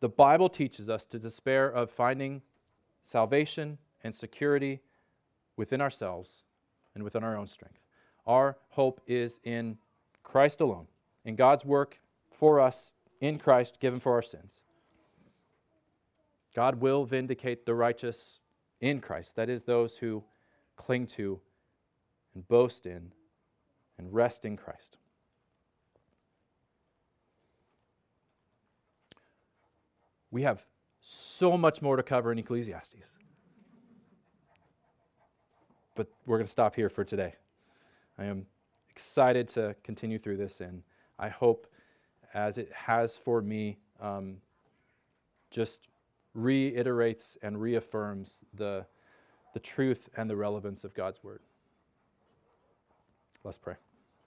the 0.00 0.08
Bible 0.08 0.48
teaches 0.48 0.90
us 0.90 1.06
to 1.06 1.18
despair 1.18 1.68
of 1.68 1.90
finding 1.90 2.42
salvation 3.02 3.78
and 4.02 4.14
security 4.14 4.80
within 5.56 5.80
ourselves 5.80 6.42
and 6.94 7.04
within 7.04 7.22
our 7.22 7.36
own 7.36 7.46
strength. 7.46 7.81
Our 8.26 8.56
hope 8.70 9.00
is 9.06 9.40
in 9.44 9.78
Christ 10.22 10.60
alone, 10.60 10.86
in 11.24 11.36
God's 11.36 11.64
work 11.64 11.98
for 12.30 12.60
us 12.60 12.92
in 13.20 13.38
Christ, 13.38 13.78
given 13.80 14.00
for 14.00 14.12
our 14.12 14.22
sins. 14.22 14.62
God 16.54 16.80
will 16.80 17.04
vindicate 17.04 17.66
the 17.66 17.74
righteous 17.74 18.40
in 18.80 19.00
Christ, 19.00 19.36
that 19.36 19.48
is, 19.48 19.62
those 19.62 19.96
who 19.96 20.24
cling 20.76 21.06
to 21.06 21.40
and 22.34 22.46
boast 22.48 22.86
in 22.86 23.12
and 23.98 24.12
rest 24.12 24.44
in 24.44 24.56
Christ. 24.56 24.96
We 30.30 30.42
have 30.42 30.64
so 31.00 31.56
much 31.56 31.82
more 31.82 31.96
to 31.96 32.02
cover 32.02 32.32
in 32.32 32.38
Ecclesiastes. 32.38 33.18
But 35.94 36.08
we're 36.26 36.38
going 36.38 36.46
to 36.46 36.52
stop 36.52 36.74
here 36.74 36.88
for 36.88 37.04
today. 37.04 37.34
I 38.18 38.24
am 38.24 38.46
excited 38.90 39.48
to 39.48 39.74
continue 39.82 40.18
through 40.18 40.36
this, 40.36 40.60
and 40.60 40.82
I 41.18 41.28
hope, 41.28 41.66
as 42.34 42.58
it 42.58 42.70
has 42.72 43.16
for 43.16 43.40
me, 43.40 43.78
um, 44.00 44.36
just 45.50 45.88
reiterates 46.34 47.36
and 47.42 47.60
reaffirms 47.60 48.40
the, 48.54 48.86
the 49.54 49.60
truth 49.60 50.08
and 50.16 50.28
the 50.28 50.36
relevance 50.36 50.84
of 50.84 50.94
God's 50.94 51.22
word. 51.22 51.40
Let's 53.44 53.58
pray. 53.58 53.74